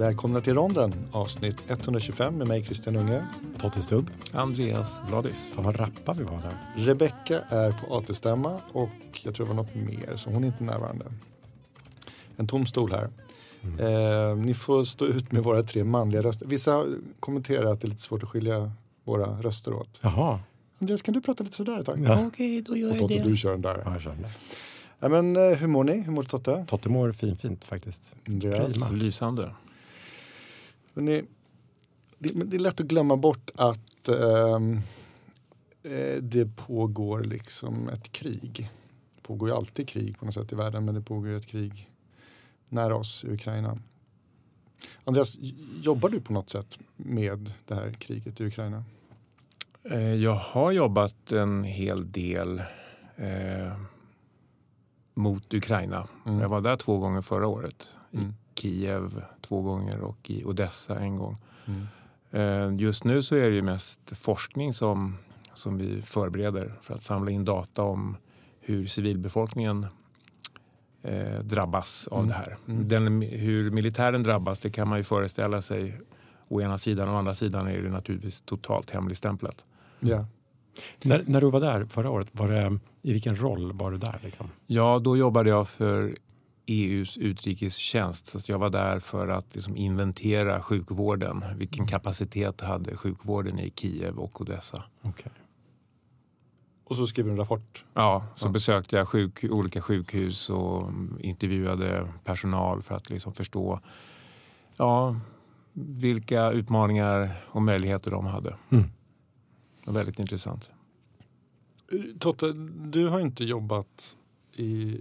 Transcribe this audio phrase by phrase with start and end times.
[0.00, 3.26] Välkomna till ronden, avsnitt 125 med mig Christian Unge.
[3.58, 4.10] Totte Stubb.
[4.32, 5.50] Andreas Vladis.
[5.54, 6.56] Fan vad rappa vi var där.
[6.76, 10.64] Rebecka är på AT-stämma och jag tror det var något mer, så hon är inte
[10.64, 11.04] närvarande.
[12.36, 13.08] En tom stol här.
[13.62, 13.78] Mm.
[13.78, 16.46] Eh, ni får stå ut med våra tre manliga röster.
[16.46, 16.84] Vissa
[17.20, 18.72] kommenterar att det är lite svårt att skilja
[19.04, 19.98] våra röster åt.
[20.00, 20.40] Jaha.
[20.78, 22.04] Andreas, kan du prata lite sådär ett tag?
[22.04, 22.26] Ja.
[22.26, 23.22] Okej, då gör jag Totte, det.
[23.22, 23.82] du kör den där.
[23.84, 24.30] Ja, jag kör det.
[25.00, 26.00] Ja, men, eh, hur mår ni?
[26.00, 26.64] Hur mår Totte?
[26.68, 28.14] Totte mår fin, fint faktiskt.
[28.28, 28.72] Andreas?
[28.72, 28.90] Prima.
[28.90, 29.50] Lysande.
[30.94, 31.22] Hörrni,
[32.18, 34.80] det, men det är lätt att glömma bort att ehm,
[35.82, 38.70] eh, det pågår liksom ett krig.
[39.14, 41.46] Det pågår ju alltid krig på något sätt i världen men det pågår ju ett
[41.46, 41.90] krig
[42.68, 43.78] nära oss i Ukraina.
[45.04, 45.36] Andreas,
[45.82, 48.84] jobbar du på något sätt med det här kriget i Ukraina?
[49.82, 52.62] Eh, Jag har jobbat en hel del
[53.16, 53.76] eh,
[55.14, 56.08] mot Ukraina.
[56.26, 56.40] Mm.
[56.40, 57.96] Jag var där två gånger förra året.
[58.12, 58.34] Mm.
[58.54, 61.36] Kiev två gånger och i Odessa en gång.
[61.66, 61.86] Mm.
[62.30, 65.16] Eh, Just nu så är det ju mest forskning som,
[65.54, 68.16] som vi förbereder för att samla in data om
[68.60, 69.86] hur civilbefolkningen
[71.02, 72.28] eh, drabbas av Mm.
[72.28, 72.56] det här.
[72.68, 72.88] Mm.
[72.88, 75.98] Den, hur militären drabbas det kan man ju föreställa sig
[76.48, 77.08] å ena sidan.
[77.08, 79.64] Å andra sidan är det naturligtvis totalt hemligstämplat.
[80.00, 80.26] Ja.
[81.02, 84.20] När, när du var där förra året, var det, i vilken roll var du där?
[84.22, 84.48] Liksom?
[84.66, 86.16] Ja, då jobbade jag för
[86.70, 88.26] EUs utrikestjänst.
[88.26, 91.44] Så att jag var där för att liksom inventera sjukvården.
[91.56, 94.84] Vilken kapacitet hade sjukvården i Kiev och Odessa?
[95.02, 95.32] Okay.
[96.84, 97.84] Och så skriver du en rapport.
[97.94, 98.50] Ja, så Ja.
[98.50, 103.80] besökte jag sjuk, olika sjukhus och mm, intervjuade personal för att liksom förstå
[104.76, 105.16] ja,
[105.72, 108.56] vilka utmaningar och möjligheter de hade.
[108.70, 108.84] Mm.
[109.84, 110.70] Det var väldigt intressant.
[112.18, 112.52] Totte,
[112.90, 114.16] du har inte jobbat
[114.52, 114.98] i,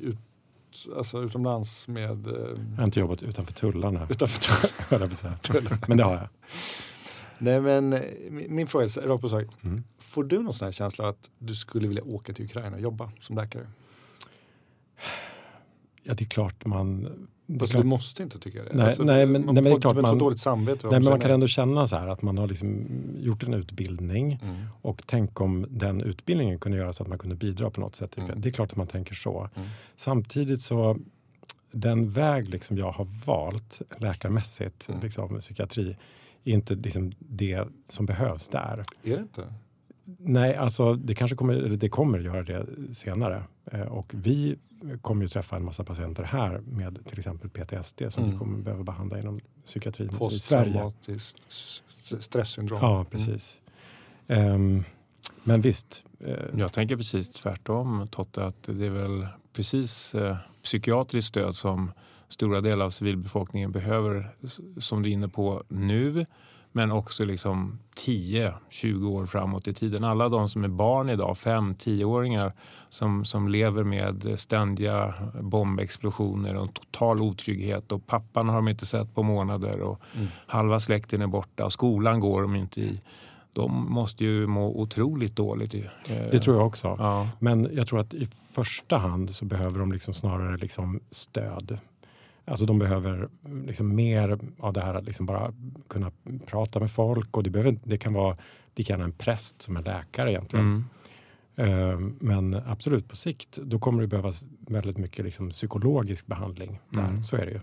[0.97, 5.37] alltså utomlands med eh, Jag har inte jobbat utanför tullarna, utanför säga.
[5.87, 6.27] men det har jag.
[7.37, 9.45] Nej men eh, min, fråga är rakt på sak.
[9.61, 9.83] Mm.
[9.99, 13.11] Får du någon sån här känsla att du skulle vilja åka till Ukraina och jobba
[13.19, 13.67] som läkare?
[16.09, 17.05] Ja, det är klart man...
[17.51, 18.69] Alltså, klart, du måste inte tycka det.
[18.73, 20.87] Nej, alltså, nej, men- man nej, men det är får klart man- dåligt samvete.
[20.87, 22.85] nej, men man kan ändå känna så här att man har liksom
[23.19, 24.55] gjort en utbildning Mm.
[24.81, 28.17] och tänk om den utbildningen kunde göra så att man kunde bidra på något sätt.
[28.17, 28.41] Mm.
[28.41, 29.49] Det är klart att man tänker så.
[29.55, 29.67] Mm.
[29.95, 30.97] Samtidigt så
[31.71, 35.01] den väg liksom jag har valt läkarmässigt, Mm.
[35.01, 35.97] liksom, psykiatri,
[36.43, 38.85] är inte liksom det som behövs där.
[39.03, 39.53] Är det inte?
[40.17, 42.65] Nej, alltså det kanske kommer, det kommer göra det
[42.95, 43.43] senare.
[43.71, 44.55] Eh, och vi
[45.01, 48.33] kommer ju träffa en massa patienter här med till exempel PTSD som Mm.
[48.33, 50.19] vi kommer behöva behandla inom psykiatrin i Sverige.
[50.19, 51.81] Posttraumatiskt s-
[52.19, 52.79] stresssyndrom.
[52.81, 53.59] Ja, precis.
[54.27, 54.83] Ehm,
[55.43, 61.27] men visst, eh, Jag tänker precis tvärtom Totte, att det är väl precis eh, psykiatriskt
[61.29, 61.91] stöd som
[62.27, 64.35] stora delar av civilbefolkningen behöver,
[64.79, 66.25] som du är inne på nu,
[66.71, 70.03] men också liksom 10-20 år framåt i tiden.
[70.03, 72.53] Alla de som är barn idag, 5-10-åringar,
[72.89, 79.15] som, som lever med ständiga bombexplosioner och total otrygghet och pappan har de inte sett
[79.15, 80.27] på månader och Mm.
[80.47, 83.01] halva släkten är borta och skolan går de inte i.
[83.53, 85.73] De måste ju må otroligt dåligt.
[85.73, 85.79] eh,
[86.31, 86.95] det tror jag också.
[86.99, 87.29] Ja.
[87.39, 91.77] Men jag tror att i första hand så behöver de liksom snarare liksom stöd.
[92.49, 93.29] Alltså de behöver
[93.65, 95.53] liksom mer av det här att liksom bara
[95.87, 96.11] kunna
[96.45, 97.37] prata med folk.
[97.37, 98.37] Och det, behöver, inte- det kan vara
[98.75, 100.65] lika gärna en präst som en läkare egentligen.
[100.65, 101.91] Mm.
[101.91, 106.79] Eh, Men absolut på sikt, då kommer det behövas väldigt mycket liksom psykologisk behandling.
[106.89, 107.07] Där.
[107.09, 107.23] Mm.
[107.23, 107.59] Så är det ju.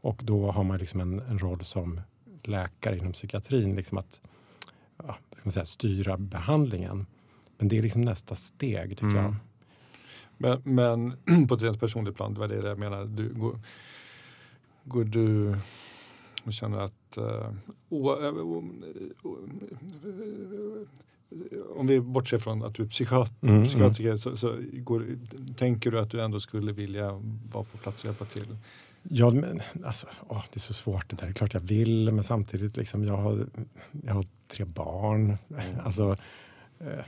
[0.00, 2.00] Och då har man liksom en, en roll som
[2.42, 4.20] läkare inom psykiatrin, liksom att
[5.06, 7.06] ja, ska man säga, styra behandlingen.
[7.58, 9.24] Men det är liksom nästa steg tycker Mm.
[9.24, 9.34] jag.
[10.36, 11.16] Men, men
[11.48, 13.06] på ett rent personligt plan, det var det jag menade.
[13.06, 13.60] Du, går,
[14.88, 15.56] går du
[16.44, 17.52] och känner att eh,
[17.88, 18.64] o, eh, o,
[19.22, 19.36] o,
[21.76, 25.18] om vi bortser från att du är psykiat, Mm, psykiatriker så, så går,
[25.56, 27.12] tänker du att du ändå skulle vilja
[27.52, 28.56] vara på plats och hjälpa till?
[29.02, 31.24] Ja, men, alltså, åh, det är så svårt det där.
[31.26, 33.46] Det är klart jag vill, men samtidigt liksom, jag, har,
[34.02, 35.36] jag har tre barn.
[35.50, 35.80] Mm.
[35.84, 36.16] Alltså,
[36.78, 37.04] eh,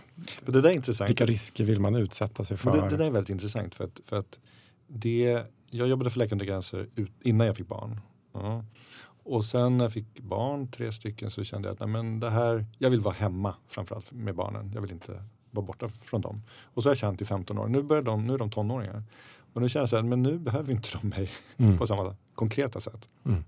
[0.47, 1.11] det där är intressant.
[1.11, 2.73] vilka risker vill man utsätta sig för?
[2.73, 4.38] Det, det där är väldigt intressant för att, för att
[4.87, 8.00] det, jag jobbade för Läkare gränser ut, innan jag fick barn.
[8.32, 8.64] Ja.
[9.22, 12.31] Och sen när jag fick barn, tre stycken, så kände jag att nej, men det
[12.31, 14.70] här, jag vill vara hemma framförallt med barnen.
[14.75, 16.43] Jag vill inte vara borta från dem.
[16.62, 17.69] Och så har jag känt i 15 år.
[17.69, 19.02] Nu, börjar de, nu är de tonåringar.
[19.52, 21.78] Och nu känner jag så här, men nu behöver inte de mig Mm.
[21.78, 23.08] på samma konkreta sätt.
[23.25, 23.44] Mm.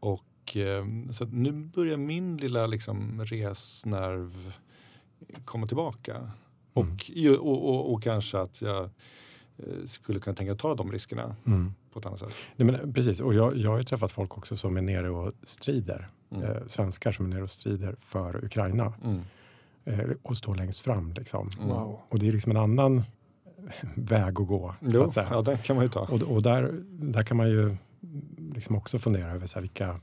[0.00, 4.54] Och eh, så nu börjar min lilla liksom, resnerv
[5.44, 6.30] komma tillbaka.
[6.72, 8.90] Och, ju- och, och, och kanske att jag
[9.86, 11.74] skulle kunna tänka ta de riskerna Mm.
[11.92, 12.34] på ett annat sätt.
[12.56, 15.32] Nej, men, precis, och jag, jag har ju träffat folk också som är nere och
[15.42, 16.08] strider.
[16.30, 16.44] Mm.
[16.44, 19.20] Eh, svenskar som är nere och strider för Ukraina Mm.
[19.84, 21.12] eh, och står längst fram.
[21.12, 21.50] Liksom.
[21.60, 22.00] Wow.
[22.08, 23.02] Och det är liksom en annan
[23.94, 24.74] väg att gå.
[24.80, 25.28] så Jo, att säga.
[25.30, 26.00] ja, den kan man ju ta.
[26.00, 27.76] Och, och där, där kan man ju
[28.54, 30.00] liksom också fundera över så här, vilka...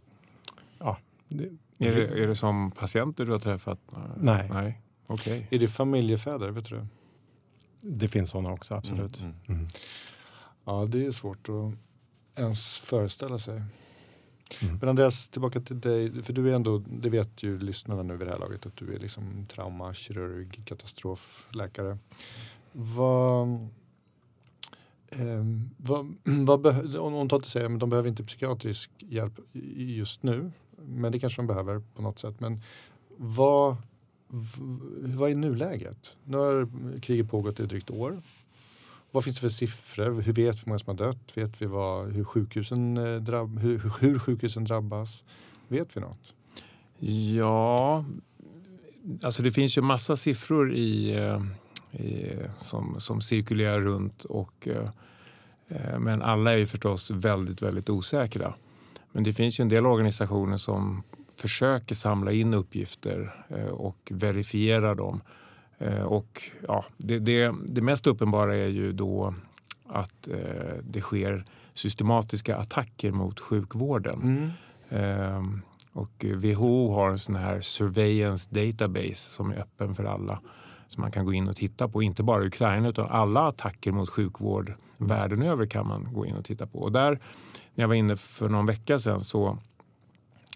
[0.79, 0.97] Ja,
[1.29, 1.43] det,
[1.77, 3.79] Är det, är det som patienter du har träffat?
[4.17, 4.49] Nej.
[4.53, 4.81] Nej.
[5.07, 5.47] Okej.
[5.51, 6.49] Är det familjefäder?
[6.49, 6.85] Vet du
[7.83, 8.07] det?
[8.07, 9.21] finns sådana också, absolut.
[9.21, 9.67] Mm, Mm.
[10.65, 11.73] Ja, det är svårt att
[12.39, 13.61] ens föreställa sig.
[14.61, 14.77] Mm.
[14.77, 16.23] Men Andreas, tillbaka till dig.
[16.23, 18.95] För du är ändå, det vet ju lyssnarna nu vid det här laget, att du
[18.95, 21.97] är liksom traumakirurg, katastrofläkare.
[22.71, 23.67] Vad,
[25.09, 29.39] ehm, vad, vad om hon tar till sig, men de behöver inte psykiatrisk hjälp
[29.75, 30.51] just nu.
[30.77, 32.39] Men det kanske de behöver på något sätt.
[32.39, 32.61] Men
[33.17, 33.75] vad,
[35.15, 36.17] vad är nuläget?
[36.23, 36.67] Nu har
[37.01, 38.13] kriget pågått i drygt år.
[39.11, 40.21] Vad finns det för siffror?
[40.21, 41.37] Hur vet vi hur många som har dött?
[41.37, 45.23] Vet vi vad, hur, sjukhusen, eh, drabb, hur, hur- sjukhusen drabbas?
[45.67, 46.33] Vet vi något?
[47.37, 48.05] Ja,
[49.21, 51.41] alltså det finns ju massa siffror i, eh,
[52.01, 54.23] i, som, som cirkulerar runt.
[54.25, 58.53] Och, eh, men alla är ju förstås väldigt, väldigt osäkra.
[59.11, 61.03] Men det finns ju en del organisationer som
[61.35, 65.21] försöker samla in uppgifter eh, och verifiera dem.
[65.77, 69.33] Eh, Och ja, det, det, det mest uppenbara är ju då
[69.87, 74.51] att eh, det sker systematiska attacker mot sjukvården.
[74.89, 75.61] Ehm,
[75.93, 80.39] och WHO har en sån här surveillance database som är öppen för alla.
[80.87, 82.03] Som man kan gå in och titta på.
[82.03, 86.45] Inte bara Ukraina utan alla attacker mot sjukvård världen över kan man gå in och
[86.45, 86.79] titta på.
[86.79, 87.19] Och där,
[87.75, 89.57] när jag var inne för någon vecka sedan så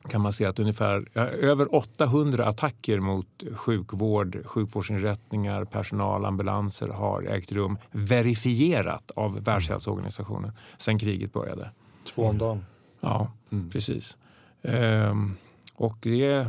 [0.07, 7.51] kan man se att ungefär över 800 attacker mot sjukvård, sjukvårdsinrättningar, personal, ambulanser har ägt
[7.51, 11.71] rum verifierat av Världshälsoorganisationen sedan kriget började.
[12.15, 12.65] Två om dagen.
[13.01, 13.69] Ja, Mm.
[13.69, 14.17] precis.
[14.61, 15.35] Ehm,
[15.75, 16.47] och det,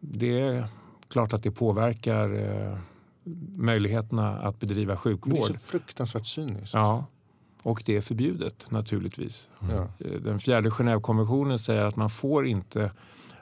[0.00, 0.64] det är
[1.08, 2.78] klart att det påverkar eh,
[3.56, 5.42] möjligheterna att bedriva Men det är sjukvård.
[5.46, 6.74] så fruktansvärt cyniskt.
[6.74, 7.04] Ja,
[7.62, 9.50] och det är förbjudet naturligtvis.
[9.70, 9.88] Ja.
[9.98, 12.90] Eh, Den fjärde Genèvekonventionen säger att man får inte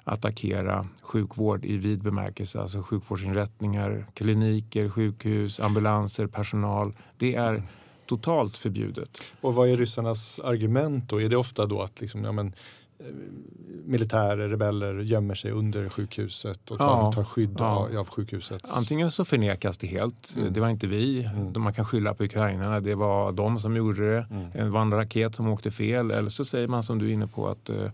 [0.05, 2.61] attackera sjukvård i vid bemärkelse.
[2.61, 6.95] Alltså sjukvårdsinrättningar, kliniker, sjukhus, ambulanser, personal.
[7.17, 7.63] Det är
[8.07, 9.19] totalt förbjudet.
[9.41, 11.23] Och vad är ryssarnas argument då?
[11.23, 12.53] Är det ofta då att liksom, ja, men,
[13.85, 17.13] militärer, rebeller gömmer sig under sjukhuset och tar, Ja.
[17.13, 17.89] tar skydd Ja.
[17.99, 18.63] av, sjukhuset?
[18.73, 20.35] Antingen så förnekas det helt.
[20.37, 20.53] Mm.
[20.53, 21.25] Det var inte vi.
[21.25, 21.63] Mm.
[21.63, 22.81] Man kan skylla på ukrainarna.
[22.81, 24.27] Det var de som gjorde det.
[24.31, 24.51] Mm.
[24.53, 26.11] Det var en raket som åkte fel.
[26.11, 27.91] Eller så säger man som du är inne på att eh,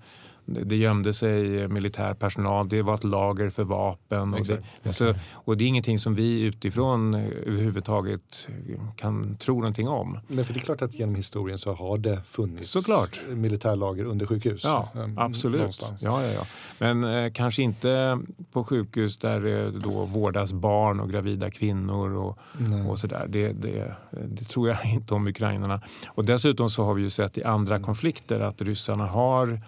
[0.46, 2.69] det gömde sig militär personal.
[2.69, 4.35] Det var ett lager för vapen.
[4.35, 8.49] Och det, alltså, och det är ingenting som vi utifrån eh, överhuvudtaget
[8.96, 10.19] kan tro någonting om.
[10.29, 13.20] Men för det är klart att genom historien så har det funnits Såklart.
[13.29, 14.64] militärlager under sjukhus.
[14.64, 15.58] Ja, Ehm, absolut.
[15.58, 16.02] någonstans.
[16.02, 16.47] Ja, ja, ja.
[16.79, 18.19] Men eh, kanske inte
[18.52, 22.82] på sjukhus där det då vårdas barn och gravida kvinnor och, Nej.
[22.88, 23.26] och sådär.
[23.29, 25.81] Det, det, det tror jag inte om ukrainarna.
[26.08, 29.61] Och dessutom så har vi ju sett i andra konflikter att ryssarna har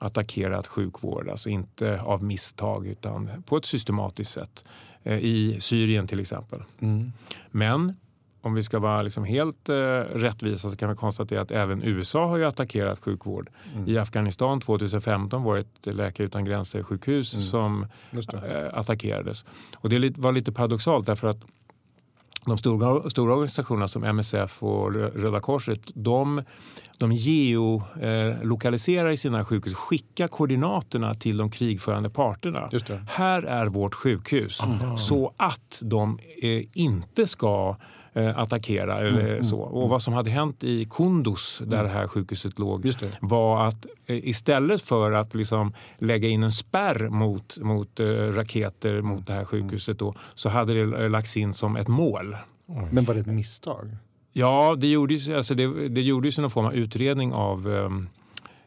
[0.00, 4.64] attackerat sjukvård, alltså inte av misstag utan på ett systematiskt sätt.
[5.02, 6.62] Eh, I Syrien till exempel.
[6.80, 7.12] Mm.
[7.50, 7.96] Men
[8.42, 9.74] om vi ska vara liksom helt eh,
[10.14, 13.50] rättvisa så kan vi konstatera att även USA har ju attackerat sjukvård.
[13.74, 13.88] Mm.
[13.88, 17.44] I Afghanistan 2015 var det ett Läkare utan gränser-sjukhus Mm.
[17.46, 19.44] som eh, attackerades.
[19.76, 21.44] Och det var lite paradoxalt därför att
[22.46, 26.42] de stora, stora organisationerna som MSF och Rö- Röda Korset de,
[26.98, 32.68] de geolokaliserar i sina sjukhus, skickar koordinaterna till de krigförande parterna.
[33.08, 34.60] Här är vårt sjukhus.
[34.60, 34.96] Aha.
[34.96, 37.76] Så att de eh, inte ska eh,
[38.14, 39.62] attackera eller Mm, så.
[39.66, 41.86] mm, Och vad som hade hänt i Kunduz där Mm.
[41.92, 42.90] det här sjukhuset låg
[43.20, 49.00] var att eh, istället för att liksom lägga in en spärr mot, mot eh, raketer
[49.02, 52.36] mot det här sjukhuset då, så hade det eh, lagts in som ett mål.
[52.66, 52.88] Oj.
[52.90, 53.96] Men var det ett misstag?
[54.32, 57.72] Ja, det gjordes, alltså det, det gjordes någon form av utredning av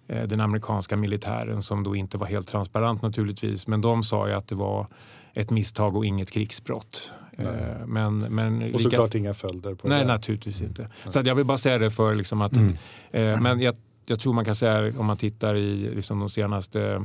[0.08, 3.68] eh, den amerikanska militären som då inte var helt transparent naturligtvis.
[3.68, 4.88] Men de sa ju att det var
[5.34, 7.14] ett misstag och inget krigsbrott.
[7.38, 7.48] Nej.
[7.48, 10.06] Eh, Men, men Och lika- såklart inga följder på Nej, det.
[10.08, 10.90] naturligtvis inte.
[11.08, 12.54] Så att jag vill bara säga det för liksom att...
[12.54, 12.74] Mm.
[13.12, 13.76] Eh, men jag,
[14.06, 17.02] jag tror man kan säga om man tittar i liksom de senaste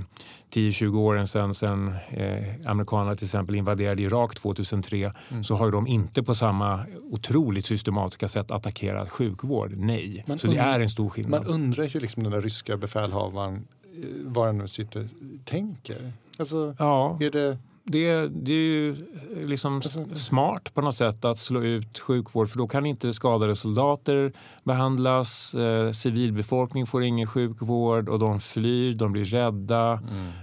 [0.55, 5.45] 10-20 åren sedan, sedan eh, amerikanerna till exempel invaderade Irak 2003 Mm.
[5.45, 9.73] så har de inte på samma otroligt systematiska sätt attackerat sjukvård.
[9.77, 10.25] Nej.
[10.27, 11.43] Men så det und- är en stor skillnad.
[11.45, 15.09] Man undrar ju liksom den där ryska befälhavaren, eh, var han nu sitter,
[15.45, 16.13] tänker.
[16.39, 17.59] Alltså, ja, är det,
[17.91, 18.97] det, det är ju
[19.45, 23.57] liksom Alltså- smart på något sätt att slå ut sjukvård för då kan inte skadade
[23.57, 24.33] soldater
[24.65, 30.01] behandlas, eh, civilbefolkning får ingen sjukvård och de flyr, de blir rädda.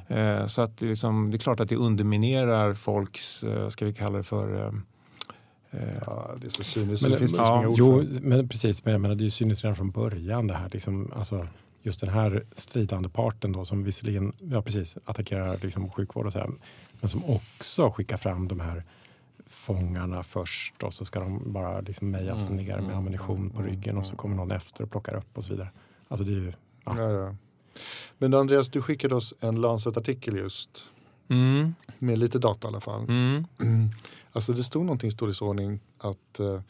[0.10, 0.40] Mm.
[0.42, 3.94] Eh, så att det, liksom, det är klart att det underminerar folks, eh, ska vi
[3.94, 4.74] kalla det för, eh,
[5.72, 7.04] eh, Ja, det är så cyniskt.
[7.04, 8.86] Men, det finns ja, liksom jo, men precis.
[8.86, 10.70] Men jag menar, det är ju cyniskt redan från början det här.
[10.74, 11.48] Liksom, alltså,
[11.86, 16.40] just den här stridande parten då som visserligen ja, precis, attackerar liksom, sjukvård och så
[16.40, 16.50] här,
[17.02, 18.84] men som också skickar fram de här
[19.48, 23.60] fångarna först och så ska de bara liksom mejas Mm, ner med mm, ammunition på
[23.60, 24.18] mm, ryggen och så mm.
[24.18, 25.70] kommer någon efter och plockar upp och så vidare.
[26.08, 26.54] Alltså det är ju,
[26.86, 26.94] ja.
[26.98, 27.36] Ja, ja.
[28.18, 30.84] Men Andreas, du skickade oss en Lancet-artikel just
[31.28, 33.02] mm, med lite data i alla fall.
[33.02, 33.46] mm,
[34.32, 36.62] Alltså det stod någonting i storleksordning att eh,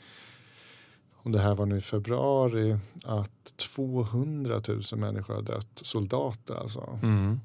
[1.25, 5.67] om det här var nu i februari att 200 000 människor har dött.
[5.75, 6.99] Soldater alltså.
[7.03, 7.39] mm,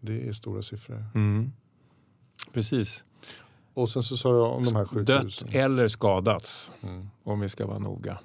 [0.00, 1.04] Det är stora siffror.
[1.14, 1.52] mm.
[2.52, 3.04] Precis.
[3.74, 5.04] Och sen så sa du om de här 7 000.
[5.04, 7.10] Dött eller skadats, Mm.
[7.24, 8.18] om vi ska vara noga.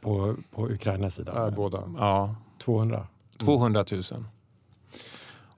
[0.00, 1.32] på, på Ukrainas sida.
[1.34, 1.82] Ja, båda.
[1.98, 3.06] Ja, 200.
[3.38, 4.02] 200 000.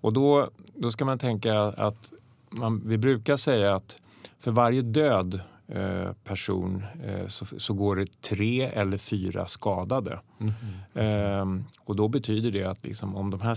[0.00, 2.12] Och då, då ska man tänka att
[2.50, 4.02] man, vi brukar säga att
[4.38, 5.40] för varje död
[6.24, 10.20] person eh, så, så går det tre eller fyra skadade.
[10.40, 10.52] Mm.
[10.94, 13.56] Ehm, och då betyder det att liksom, om de här,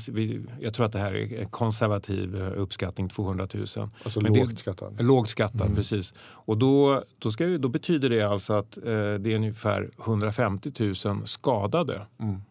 [0.61, 3.65] jag tror att det här är en konservativ eh, uppskattning, 200 000.
[4.03, 5.01] Alltså Men lågt skattad.
[5.01, 5.75] Lågt skattad, Mm.
[5.75, 6.13] precis.
[6.19, 10.71] Och då, då, ska, då betyder det alltså att eh, det är ungefär 150
[11.05, 12.41] 000 skadade Mm.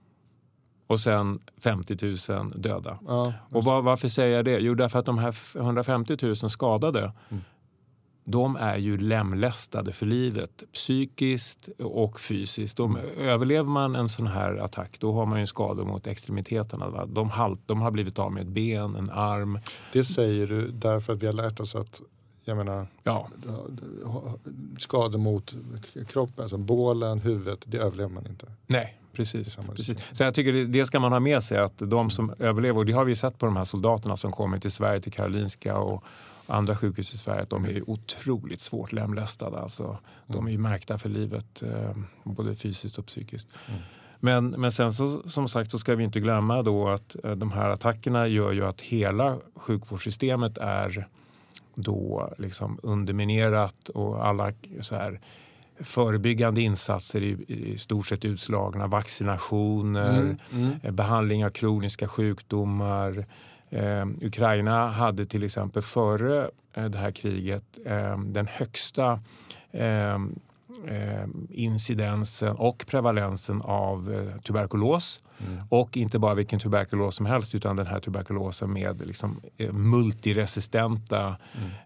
[0.87, 2.99] och sen 50 000 döda.
[3.07, 4.59] Ja, Och var, varför säger jag det?
[4.59, 7.43] Jo, därför att de här f- 150 000 skadade Mm.
[8.29, 12.77] De är ju lemlästade för livet, psykiskt och fysiskt.
[12.77, 17.07] De, Överlever man en sån här attack då har man ju skador mot extremiteterna.
[17.07, 19.59] De, halt, de har blivit av med ett ben, en arm.
[19.93, 22.01] det säger du därför att vi har lärt oss att
[22.45, 23.29] jag menar, Ja,
[24.79, 25.55] skador mot
[26.09, 28.47] kroppen, som bålen, huvudet, det överlever man inte.
[28.67, 29.57] nej, precis.
[29.77, 29.99] precis.
[30.13, 32.87] Så jag tycker det, det ska man ha med sig att de som överlever, och
[32.87, 36.05] det har vi sett på de här soldaterna som kommer till Sverige, till Karolinska och
[36.47, 39.59] andra sjukhus i Sverige, att de är otroligt svårt lemlästade.
[39.59, 43.49] Alltså, De är märkta för livet, eh, både fysiskt och psykiskt.
[43.69, 43.81] Mm.
[44.21, 47.53] Men, men sen så, som sagt så ska vi inte glömma då att eh, de
[47.53, 51.07] här attackerna gör ju att hela sjukvårdssystemet är
[51.75, 55.21] då liksom underminerat och alla så här
[55.81, 58.87] förebyggande insatser är i stort sett utslagna.
[58.87, 60.37] Vaccinationer, Mm.
[60.53, 60.71] Mm.
[60.83, 63.27] eh, behandling av kroniska sjukdomar.
[63.71, 69.21] Eh, Ukraina hade till exempel före eh, det här kriget eh, den högsta
[69.73, 70.39] ehm,
[70.87, 75.21] eh, incidensen och prevalensen av eh, tuberkulos.
[75.39, 75.63] Mm.
[75.69, 81.37] Och inte bara vilken tuberkulos som helst utan den här tuberkulosen med liksom, eh, multiresistenta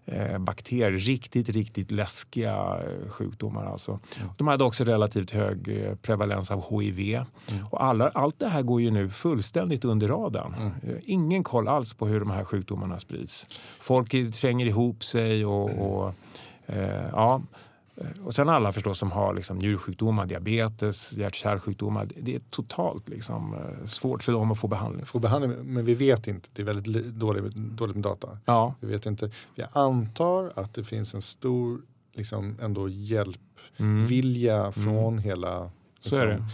[0.05, 0.91] eh, bakterier.
[0.91, 3.65] Riktigt, riktigt läskiga eh, sjukdomar.
[3.65, 3.99] Alltså.
[4.37, 7.23] De hade också relativt hög eh, prevalens av HIV.
[7.71, 10.71] Och alla, allt det här går ju nu fullständigt under radarn.
[10.83, 13.47] Eh, Ingen koll alls på hur de här sjukdomarna sprids.
[13.79, 16.13] Folk tränger ihop sig och, och
[17.11, 17.41] ja.
[18.01, 22.07] Eh, Och sen alla förstås som har liksom njursjukdomar, diabetes, hjärt-kärlsjukdomar.
[22.15, 25.05] Det- är totalt liksom, eh, svårt för dem att få behandling.
[25.05, 26.49] Få behandling, men vi vet inte.
[26.53, 28.37] Det är väldigt li- dåligt, dåligt med data.
[28.45, 29.31] Ja, Vi vet inte.
[29.55, 31.81] Vi antar att det finns en stor
[32.13, 32.89] liksom, ändå
[33.77, 36.33] hjälpvilja från hela så är det.
[36.35, 36.51] liksom,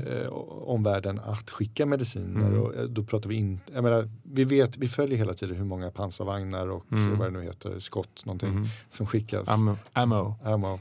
[0.00, 0.06] Mm.
[0.06, 0.28] eh,
[0.66, 2.46] omvärlden att skicka mediciner.
[2.46, 2.60] Mm.
[2.60, 5.64] Och, eh, då pratar vi inte, jag menar, vi, vet, vi följer hela tiden hur
[5.64, 7.18] många pansarvagnar och Mm.
[7.18, 8.66] vad det nu heter, skott någonting Mm.
[8.90, 9.48] som skickas.
[9.48, 9.76] Ammo.
[9.92, 10.34] Ammo.
[10.44, 10.80] Ammo.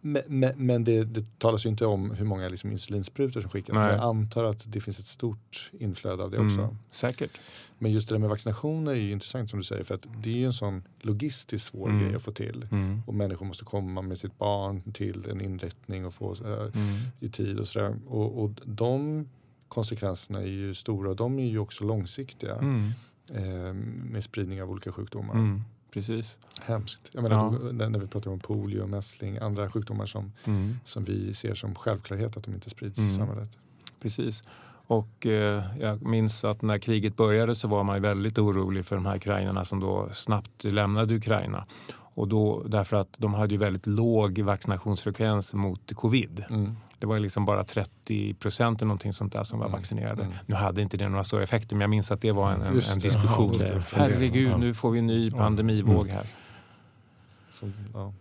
[0.00, 3.74] Men, men, men det, det talas ju inte om hur många liksom insulinsprutor som skickas.
[3.74, 3.86] Nej.
[3.86, 6.60] Men jag antar att det finns ett stort inflöde av det också.
[6.60, 6.78] Mm.
[6.90, 7.30] Säkert.
[7.82, 9.84] Men just det där med vaccinationer är ju intressant som du säger.
[9.84, 12.02] För att det är ju en sån logistiskt svår Mm.
[12.02, 12.66] grej att få till.
[12.70, 13.02] Mm.
[13.06, 16.98] Och människor måste komma med sitt barn till en inrättning och få eh, Mm.
[17.20, 17.96] i tid och sådär.
[18.06, 19.28] Och, och de
[19.68, 22.56] konsekvenserna är ju stora och de är ju också långsiktiga.
[22.56, 22.90] Mm.
[23.28, 23.72] Eh,
[24.12, 25.34] med spridning av olika sjukdomar.
[25.34, 25.62] Mm.
[25.92, 26.36] Precis.
[26.62, 27.10] Hemskt.
[27.12, 27.58] Jag menar, Ja.
[27.72, 30.76] då, när vi pratar om polio, mässling, andra sjukdomar som, Mm.
[30.84, 33.58] som vi ser som självklarhet att de inte sprids i samhället.
[34.00, 34.42] Precis.
[34.86, 39.06] Och eh, jag minns att när kriget började så var man väldigt orolig för de
[39.06, 41.66] här ukrainarna som då snabbt lämnade Ukraina.
[42.14, 46.44] Och då, därför att de hade ju väldigt låg vaccinationsfrekvens mot covid.
[46.50, 46.76] Mm.
[46.98, 49.78] Det var liksom bara 30 procent eller någonting sånt där som var Mm.
[49.78, 50.22] vaccinerade.
[50.22, 50.34] Mm.
[50.46, 52.66] Nu hade inte det några stora effekter men jag minns att det var en, en,
[52.68, 53.54] en diskussion.
[53.60, 56.16] Ja, Herregud, nu får vi en ny pandemivåg Mm.
[56.16, 56.26] här.
[57.50, 58.12] Som, ja.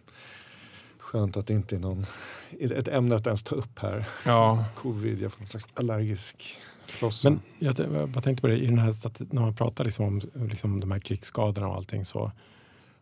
[1.11, 2.05] Skönt att det inte är någon,
[2.59, 4.07] ett ämne att ens ta upp här.
[4.25, 7.29] Ja, Covid, jag får någon slags allergisk frossa.
[7.29, 7.79] Men jag,
[8.15, 8.93] jag tänkte på det, i den här,
[9.33, 12.31] när man pratar liksom om liksom de här krigsskadorna och allting så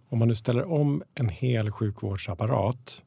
[0.10, 3.04] Om man nu ställer om en hel sjukvårdsapparat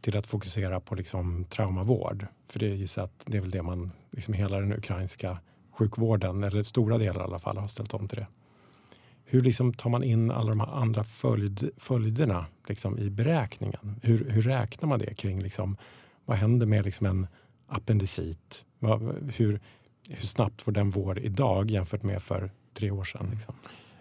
[0.00, 3.92] till att fokusera på liksom traumavård, för det gissar att det är väl det man,
[4.10, 5.38] liksom hela den ukrainska
[5.72, 8.26] sjukvården, eller stora delar i alla fall, har ställt om till det.
[9.32, 14.00] Hur liksom tar man in alla de här andra följd, följderna liksom i beräkningen?
[14.02, 15.76] Hur, hur räknar man det kring liksom,
[16.24, 17.26] vad händer med liksom en
[17.66, 18.64] appendicit?
[18.78, 19.02] Vad,
[19.36, 19.60] hur,
[20.08, 23.28] hur snabbt får den vård idag jämfört med för tre år sedan?
[23.32, 23.54] Liksom?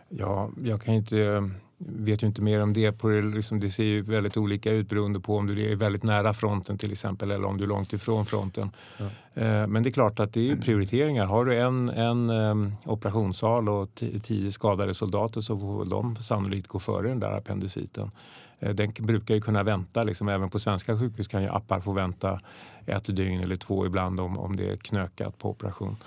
[0.09, 2.91] Ja, jag kan inte, vet ju inte mer om det.
[2.91, 6.33] På, liksom, det ser ju väldigt olika ut beroende på om du är väldigt nära
[6.33, 8.71] fronten till exempel eller om du är långt ifrån fronten.
[8.97, 9.05] Ja.
[9.41, 11.25] Eh, men det är klart att det är prioriteringar.
[11.25, 13.89] Har du en, en um, operationssal och
[14.23, 18.11] tio skadade soldater så får de sannolikt gå före den där appendiciten.
[18.59, 20.03] Eh, den brukar ju kunna vänta.
[20.03, 22.39] Liksom, även på svenska sjukhus kan ju appar få vänta
[22.85, 25.97] ett dygn eller två ibland om, om det är knökat på operation.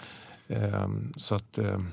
[0.49, 1.87] Um, så att um,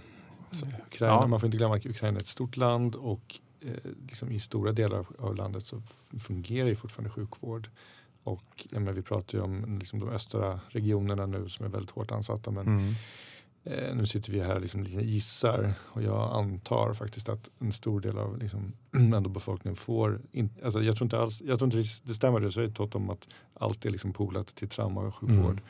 [0.50, 1.28] Alltså, Ukraina, ja.
[1.28, 3.40] Man får inte glömma att Ukraina är ett stort land och
[4.02, 5.82] liksom i stora delar av landet så
[6.20, 7.70] fungerar ju fortfarande sjukvård.
[8.24, 11.92] Och ja, men vi pratar ju om liksom, de östra regionerna nu som är väldigt
[11.92, 12.52] hårt ansatta.
[12.52, 12.94] Men mm.
[13.64, 18.18] eh, nu sitter vi här liksom gissar och jag antar faktiskt att en stor del
[18.18, 22.14] av liksom, ändå befolkningen får, in, alltså, jag tror inte alls, jag tror inte det
[22.14, 25.52] stämmer det säger Tott om att allt är liksom polat till trauma och sjukvård.
[25.52, 25.64] Mm.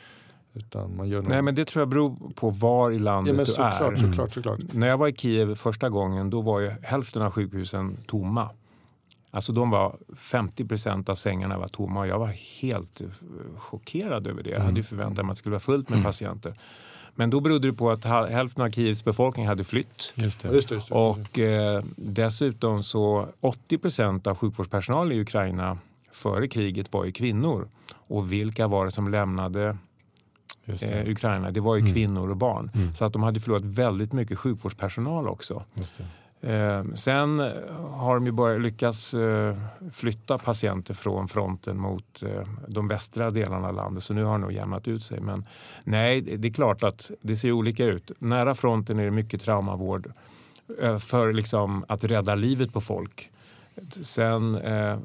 [0.54, 1.30] Utan man gör någon...
[1.30, 3.76] Nej men det tror jag beror på var i landet ja, du så är.
[3.76, 4.60] Klart, så klart, så klart.
[4.72, 8.50] När jag var i Kiev första gången då var ju hälften av sjukhusen tomma.
[9.30, 13.02] Alltså de var 50 procent av sängarna var tomma och jag var helt
[13.56, 14.50] chockerad över det.
[14.50, 14.84] Jag hade ju mm.
[14.84, 16.04] förväntat mig att det skulle vara fullt med mm.
[16.04, 16.54] patienter.
[17.14, 20.12] Men då berodde det på att hälften av Kievs befolkning hade flytt.
[20.14, 20.48] Just det.
[20.48, 20.94] Just det, just det.
[20.94, 25.78] Och eh, dessutom så 80 procent av sjukvårdspersonalen i Ukraina
[26.12, 27.68] före kriget var ju kvinnor.
[27.92, 29.76] Och vilka var det som lämnade
[30.70, 30.92] det.
[30.92, 31.92] Eh, Ukraina, det var ju mm.
[31.92, 32.70] kvinnor och barn.
[32.74, 32.94] Mm.
[32.94, 35.64] Så att de hade förlorat väldigt mycket sjukvårdspersonal också.
[36.42, 37.38] Eh, sen
[37.90, 39.56] har de ju börjat lyckas eh,
[39.92, 44.38] flytta patienter från fronten mot eh, de västra delarna av landet så nu har det
[44.38, 45.20] nog jämnat ut sig.
[45.20, 45.44] Men
[45.84, 48.10] nej, det är klart att det ser olika ut.
[48.18, 50.12] Nära fronten är det mycket traumavård
[50.82, 53.30] eh, för liksom att rädda livet på folk.
[54.02, 54.98] Sen eh,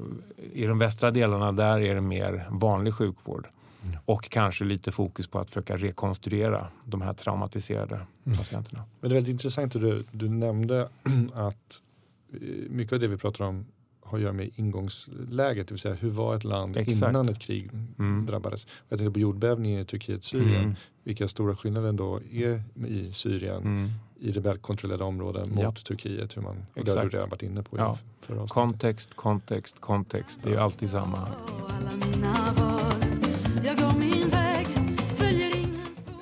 [0.54, 3.48] i de västra delarna där är det mer vanlig sjukvård.
[3.86, 3.98] Mm.
[4.06, 7.96] Och kanske lite fokus på att försöka rekonstruera de här traumatiserade
[8.26, 8.38] mm.
[8.38, 8.84] patienterna.
[9.00, 10.90] Men det är väldigt intressant att du, du nämnde
[11.34, 11.82] att
[12.34, 13.66] eh, mycket av det vi pratar om
[14.06, 17.10] har att göra med ingångsläget, det vill säga hur var ett land Exakt.
[17.10, 17.70] innan ett krig
[18.00, 18.26] mm.
[18.26, 18.68] drabbades.
[18.90, 20.64] Jag tänkte på jordbävningen i Turkiet, Syrien.
[20.64, 20.76] Mm.
[21.04, 23.92] Vilka stora skillnader då är i Syrien mm.
[24.20, 25.72] i rebellkontrollerade områden mot ja.
[25.72, 26.38] Turkiet.
[26.38, 27.78] Hur man, och det har du redan varit inne på.
[27.78, 27.98] Ja.
[28.48, 30.40] Kontext, kontext, kontext.
[30.44, 31.30] Det är ju alltid samma.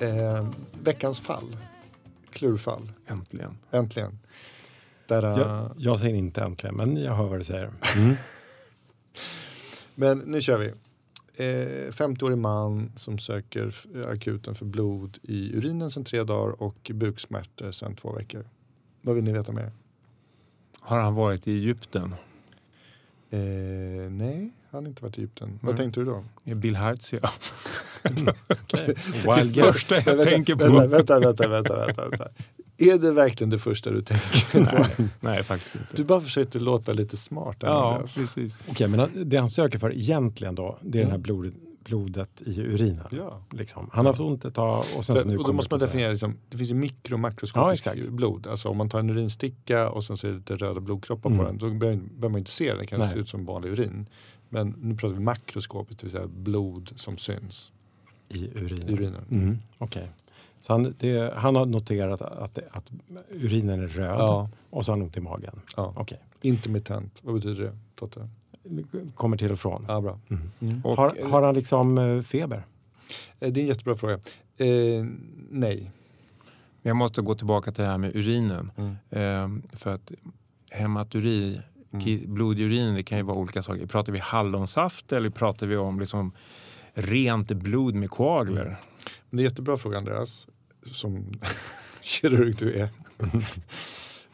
[0.04, 0.48] Eh,
[0.82, 1.56] veckans fall.
[2.30, 2.92] Klurfall.
[3.06, 3.58] Äntligen.
[3.70, 4.18] Äntligen.
[5.06, 7.72] Där, jag, jag, säger inte äntligen, men jag hör vad du säger.
[7.96, 8.16] Mm.
[9.94, 10.72] men nu kör vi.
[11.36, 13.74] Eh, 50-årig man som söker
[14.06, 18.44] akuten för blod i urinen sedan tre dagar och buksmärtor sedan två veckor.
[19.02, 19.72] Vad vill ni veta mer?
[20.80, 22.14] Har han varit i Egypten?
[23.30, 23.40] Eh,
[24.10, 25.48] nej, han har inte varit i Egypten.
[25.48, 25.58] Mm.
[25.62, 26.24] Vad tänkte du då?
[26.54, 27.14] Bill Hearts,
[29.52, 29.66] guess.
[29.66, 30.68] första jag vänta, tänker på.
[30.68, 32.28] Vänta, vänta, vänta, vänta, vänta.
[32.76, 34.78] Är det verkligen det första du tänker på?
[34.78, 35.96] nej, nej, faktiskt inte.
[35.96, 37.56] Du bara försökte låta lite smart.
[37.60, 38.60] Ja, precis.
[38.60, 41.10] Okej, okay, men det han söker för egentligen då, det är mm.
[41.10, 43.06] den här blodet blodet i urinen.
[43.10, 43.42] Ja.
[43.50, 43.90] Liksom.
[43.92, 45.80] Han har haft ont ett tag och sen så, så nu och Då måste man
[45.80, 48.46] definiera, liksom, det finns ju mikro och makroskopisk ja, blod.
[48.46, 51.38] Alltså om man tar en urinsticka och sen så är det lite röda blodkroppar mm.
[51.38, 53.08] på den, då behöver man inte se den, den kan Nej.
[53.08, 54.08] se ut som vanlig urin.
[54.48, 57.72] Men nu pratar vi makroskopiskt, det vill säga blod som syns.
[58.28, 58.88] I urinen?
[58.88, 59.24] urinen.
[59.30, 59.58] Mm.
[59.78, 60.02] Okej.
[60.02, 60.12] Okay.
[60.60, 62.92] Så han, det, han, har noterat att, att,
[63.30, 64.48] urinen är röd ja.
[64.70, 65.60] och så har han ont i magen?
[65.76, 65.94] Ja.
[65.96, 66.18] Okay.
[66.40, 68.28] Intermittent, vad betyder det Totte?
[69.14, 69.84] Kommer till och från?
[69.88, 70.18] Ja, bra.
[70.28, 70.50] Mm.
[70.60, 70.84] Mm.
[70.84, 72.62] Och, har, har, han liksom eh, feber?
[73.40, 74.14] Eh, det är en jättebra fråga.
[74.56, 75.06] Eh,
[75.50, 75.90] nej.
[76.82, 78.70] Jag måste gå tillbaka till det här med urinen.
[78.76, 78.96] Mm.
[79.10, 80.12] Eh, för att
[80.70, 81.60] hematuri
[81.94, 82.34] Mm.
[82.34, 83.86] Blod i urinen det kan ju vara olika saker.
[83.86, 86.32] Pratar vi hallonsaft eller pratar vi om liksom
[86.94, 88.66] rent blod med koagler?
[88.66, 88.76] Mm.
[89.30, 90.48] Det är en jättebra fråga Andreas,
[90.82, 91.32] som
[92.02, 92.88] kirurg du är.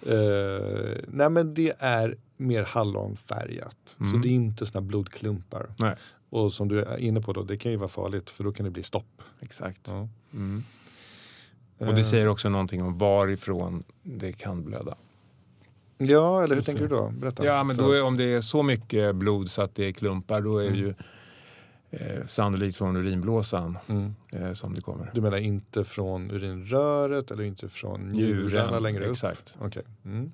[0.08, 3.96] uh, nej men det är mer hallonfärgat.
[4.00, 4.10] Mm.
[4.10, 5.70] Så det är inte såna blodklumpar.
[5.78, 5.96] Nej.
[6.30, 8.64] Och som du är inne på då, det kan ju vara farligt för då kan
[8.64, 9.22] det bli stopp.
[9.40, 9.80] Exakt.
[9.84, 10.08] Ja.
[10.32, 10.64] Mm.
[11.78, 14.96] Och det säger också någonting om varifrån det kan blöda.
[15.98, 17.10] Ja, eller hur tänker du då?
[17.10, 17.44] Berätta.
[17.44, 20.40] Ja, men då är, om det är så mycket blod så att det är klumpar
[20.40, 20.78] då är mm.
[20.78, 20.94] ju
[21.90, 24.14] eh, sannolikt från urinblåsan mm.
[24.32, 25.10] eh, som det kommer.
[25.14, 29.54] Du menar inte från urinröret eller inte från njurarna längre exakt.
[29.58, 29.66] upp?
[29.66, 29.82] Okay.
[30.04, 30.32] Mm.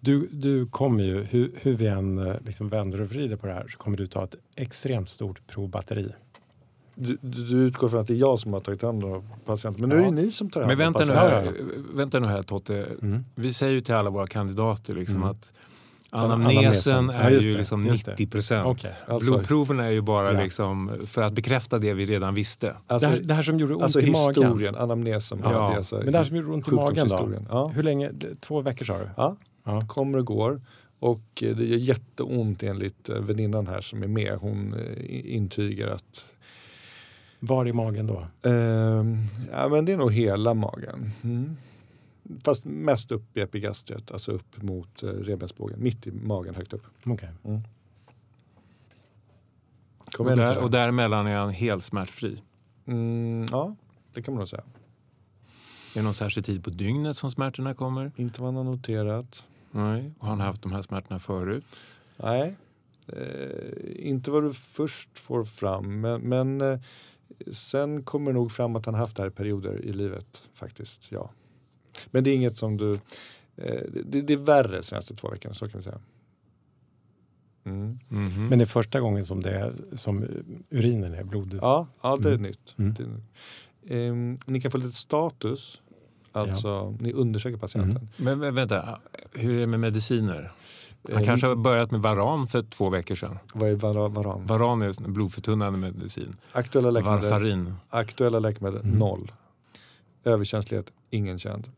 [0.00, 3.52] Du, du kommer ju, hur, hur vi än eh, liksom vänder och vrider på det
[3.52, 6.12] här, så kommer du ta ett extremt stort provbatteri.
[6.94, 9.80] Du, du du utgår från att det är jag som har tagit hand om patienten.
[9.80, 10.10] Men nu är det Ja.
[10.24, 11.66] ni som tar hand Men om vänta nu, patienten.
[11.66, 12.86] här, vänta nu här Totte.
[13.02, 13.24] Mm.
[13.34, 15.28] Vi säger ju till alla våra kandidater liksom Mm.
[15.28, 15.52] att
[16.10, 17.06] anamnesen.
[17.08, 18.10] Ja, är just ju det, liksom just det.
[18.12, 18.66] 90 procent.
[18.66, 18.90] Okej.
[19.08, 20.42] Alltså- Blodproven är ju bara Ja.
[20.42, 22.74] liksom för att bekräfta det vi redan visste.
[22.86, 24.16] Alltså, det, här, det här som gjorde ont alltså i magen.
[24.28, 25.40] historien, anamnesen.
[25.42, 25.70] Ja.
[25.72, 27.32] det är så här- Men det här som gjorde ont i magen då?
[27.48, 27.68] Ja.
[27.74, 28.10] Hur länge?
[28.12, 29.08] Det- Två veckor sa du?
[29.16, 29.36] Ja.
[29.64, 29.80] Ja.
[29.88, 30.60] kommer och går.
[30.98, 34.34] Och eh, det gör jätteont enligt eh, väninnan här som är med.
[34.40, 36.26] Hon eh, intygar att
[37.40, 38.48] Var i magen då?
[38.50, 41.10] ehm, ja, men det är nog hela magen.
[41.24, 41.56] Mm.
[42.44, 45.82] Fast mest upp i epigastriet, alltså upp mot eh, revbensbågen.
[45.82, 46.82] Mitt i magen, högt upp.
[47.04, 47.28] Okej.
[50.12, 52.42] Kom Och, där, och däremellan är han helt smärtfri.
[52.86, 53.74] Mm, ja,
[54.14, 54.62] det kan man nog säga.
[55.94, 58.12] Är det någon särskild tid på dygnet som smärtorna kommer?
[58.16, 59.46] Inte vad han har noterat.
[59.70, 60.12] Nej.
[60.18, 61.64] Och har han haft de här smärtorna förut?
[62.16, 62.56] Nej,
[63.08, 66.00] eh, inte vad du först får fram.
[66.00, 66.80] Men, men eh,
[67.52, 71.12] sen kommer det nog fram att han haft det här i perioder i livet faktiskt.
[71.12, 71.30] Ja.
[72.10, 72.92] Men det är inget som du...
[73.56, 76.00] Eh, det, det är värre de senaste två veckorna, så kan vi säga.
[77.64, 77.98] Mm.
[78.08, 78.46] Mhm.
[78.48, 80.24] Men det är första gången som, det är, som
[80.70, 81.58] urinen är blod?
[81.62, 82.42] Ja, ja, det är Mm.
[82.42, 82.74] nytt.
[82.78, 82.94] Mm.
[82.94, 83.22] Det är nytt.
[83.88, 85.80] Ehm, ni kan få lite status.
[86.32, 87.96] Alltså, ni undersöker patienten.
[87.96, 88.08] Mm.
[88.16, 89.00] Men, men vänta,
[89.32, 90.52] hur är det med mediciner?
[91.12, 93.38] Han Eh, kanske har börjat med Varan för två veckor sedan.
[93.54, 94.12] Vad är varan?
[94.14, 94.46] varan?
[94.46, 96.36] Varan är en blodförtunnande medicin.
[96.52, 97.74] Aktuella läkemedel, Varfarin.
[97.88, 98.98] aktuella läkemedel Mm.
[98.98, 99.30] noll.
[100.24, 101.68] Överkänslighet ingen känd.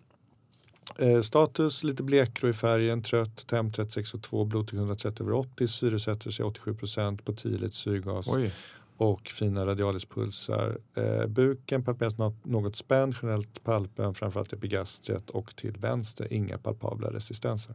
[0.98, 6.44] Eh, status lite blekgrå i färgen, trött, temp 36,2, blodtryck 130 över 80, syresätter sig
[6.44, 8.52] 87 procent på 10 liter syrgas Oj.
[8.96, 10.78] och fina radialispulsar.
[10.94, 17.12] Eh, buken palperas något, något spänd, generellt palpen, framförallt epigastriet och till vänster inga palpabla
[17.12, 17.74] resistenser.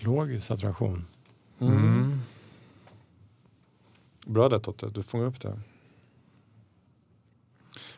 [0.00, 1.04] Låg saturation.
[1.58, 2.18] Mm.
[4.26, 5.60] Bra där Totte, du fångar upp det.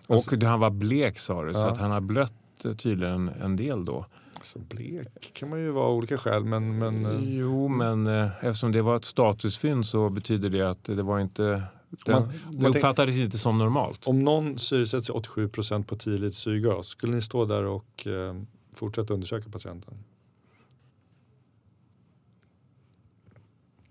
[0.07, 1.71] Och du, han var blek sa du, så Ja.
[1.71, 4.07] att han har blött eh, tydligen en del då.
[4.35, 8.45] Alltså, blek kan man ju vara av olika skäl men, men eh, Jo, men eh,
[8.45, 11.62] eftersom det var ett statusfynd så betyder det att det var inte...
[12.07, 14.07] Den, Man- det uppfattades inte som normalt.
[14.07, 18.07] om någon syresätter sig 87 procent på 10 liter syrgas, skulle ni stå där och
[18.07, 18.35] eh,
[18.77, 19.95] fortsätta undersöka patienten?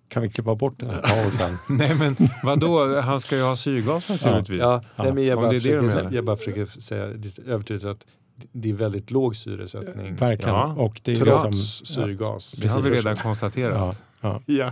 [0.10, 1.58] Kan vi klippa bort den här pausen?
[1.78, 4.62] Nej men vadå, han ska ju ha syrgas naturligtvis.
[4.62, 6.12] Ja, Ja, nej, men jag, bara det det försöker, menar.
[6.12, 8.06] jag bara försöker säga lite övertydligt att
[8.52, 10.56] det är väldigt låg syresättning Verkligen.
[10.56, 10.74] Ja.
[10.78, 12.52] Och det är trots liksom, syrgas.
[12.52, 14.02] Det har vi redan konstaterat.
[14.22, 14.72] ja, ja.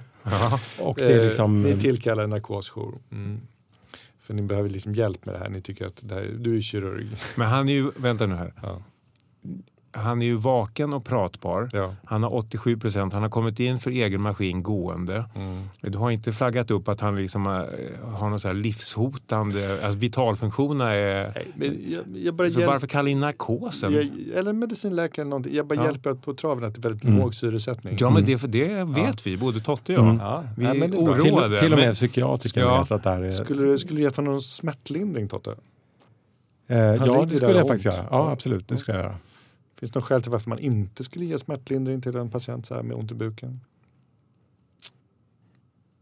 [0.79, 1.65] Och det är liksom...
[1.65, 2.97] Eh, ni tillkallar narkosjour.
[3.11, 3.41] Mm.
[4.19, 5.49] För ni behöver liksom hjälp med det här.
[5.49, 7.07] Ni tycker att det här, du är kirurg.
[7.35, 8.53] Men han är ju, vänta nu här.
[8.61, 8.81] Ja.
[9.97, 11.69] Han är ju vaken och pratbar.
[11.73, 11.95] Ja.
[12.05, 13.13] Han har 87 procent.
[13.13, 15.25] Han har kommit in för egen maskin gående.
[15.35, 15.63] Mm.
[15.81, 17.69] Du har inte flaggat upp att han liksom har,
[18.13, 19.79] har någon så här livshotande...
[19.83, 21.31] Alltså vitalfunktionerna är...
[21.35, 23.93] Nej, men jag, jag bara Så hjälp, varför kalla in narkosen?
[23.93, 25.55] jag, eller medicinläkare eller någonting.
[25.55, 25.85] Jag bara Ja.
[25.85, 27.17] hjälper på traven att det är väldigt Mm.
[27.19, 27.97] låg syresättning.
[27.99, 28.37] Ja, men Mm.
[28.41, 30.09] det, det vet vi, både Totte och jag.
[30.09, 30.19] Mm.
[30.19, 32.81] Ja, Vi är oroar- till, oroade, till och med men- psykiatriker Ja.
[32.81, 33.31] vet att det här är...
[33.31, 35.55] Skulle du, skulle du gett honom någon smärtlindring Totte?
[36.69, 37.67] Eh, ja, det skulle jag ont.
[37.67, 37.95] faktiskt göra.
[37.97, 38.31] Ja, Ja.
[38.31, 38.67] absolut.
[38.67, 39.15] Det skulle jag göra.
[39.79, 42.75] Finns det något skäl till varför man inte skulle ge smärtlindring till en patient så
[42.75, 43.59] här med ont i buken?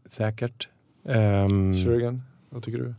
[0.06, 0.68] Säkert.
[1.04, 2.94] Ehm, Kirurgen, vad tycker du?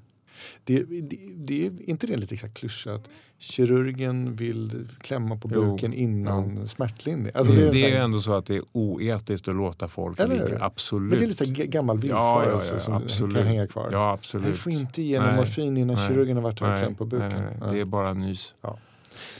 [0.63, 5.71] Det, det, det är inte det lite klyscha att kirurgen vill klämma på Jo.
[5.71, 7.31] buken innan smärtlindring?
[7.35, 9.87] Alltså det, det, är det är sån- ändå så att det är oetiskt att låta
[9.87, 10.63] folk Eller ligga.
[10.63, 11.09] Absolut.
[11.09, 13.35] men det är lite gammal Ja, ja, villfarelse ja, som absolut.
[13.35, 13.89] kan hänga kvar.
[13.91, 14.57] Ja, Jag absolut.
[14.57, 16.07] får inte ge någon morfin innan Nej.
[16.07, 17.29] kirurgen har varit och klämt på buken.
[17.29, 18.55] nej, nej, det är bara nys.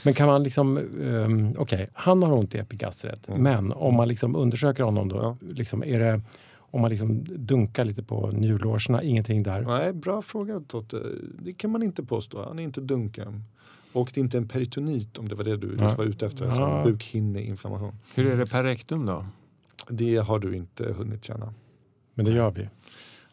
[0.04, 3.42] Men kan man liksom, um, okej, han har ont i epigastriet, Mm.
[3.42, 5.36] men om man liksom undersöker honom då, Ja.
[5.52, 6.20] liksom, är det,
[6.70, 9.62] om man liksom dunkar lite på njurlåsorna, ingenting där.
[9.62, 11.02] Nej, bra fråga Totte.
[11.42, 12.42] Det kan man inte påstå.
[12.44, 13.44] Han är inte dunken.
[13.92, 15.94] Och det är inte en peritonit om det var det du Ja.
[15.98, 16.44] var ute efter.
[16.46, 16.84] Alltså Ja.
[16.84, 17.92] bukhinneinflammation.
[18.14, 19.26] Hur är det per rektum då?
[19.88, 21.54] Det har du inte hunnit känna.
[22.14, 22.68] Men det gör vi.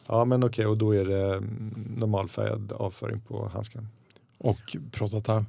[0.08, 3.88] Ja men okej och då är det mm, normalfärgad avföring på handsken.
[4.38, 5.44] Och prostata,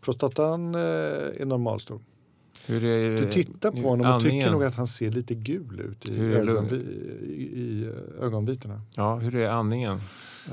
[0.00, 2.00] Prostatan eh, är normalstor.
[2.66, 4.40] Hur är Du tittar på honom och andningen?
[4.40, 8.82] tycker nog att han ser lite gul ut i, är ögonvi, i, i eh, ögonvitorna.
[8.94, 9.96] Ja, hur är andningen?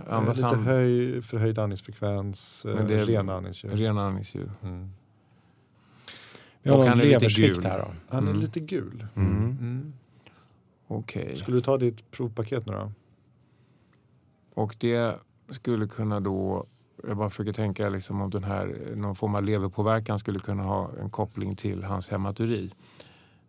[0.07, 3.73] Eh, Andas lite han höj, förhöjd andningsfrekvens, Men det är- ren andningsljud.
[3.79, 4.51] ren andningsljud?
[4.63, 4.89] Mm.
[6.63, 7.63] vi har Och han är lite gul.
[7.63, 7.87] här då.
[8.09, 8.41] Han är Mm.
[8.41, 9.07] lite gul.
[9.15, 9.33] Mm.
[9.37, 9.93] Mm.
[10.87, 11.35] Okej.
[11.35, 12.91] Skulle du ta ditt provpaket nu då?
[14.53, 15.15] Och det
[15.49, 16.65] skulle kunna då
[17.07, 20.89] jag bara försöker tänka liksom om den här, någon form av leverpåverkan skulle kunna ha
[21.01, 22.69] en koppling till hans hematuri.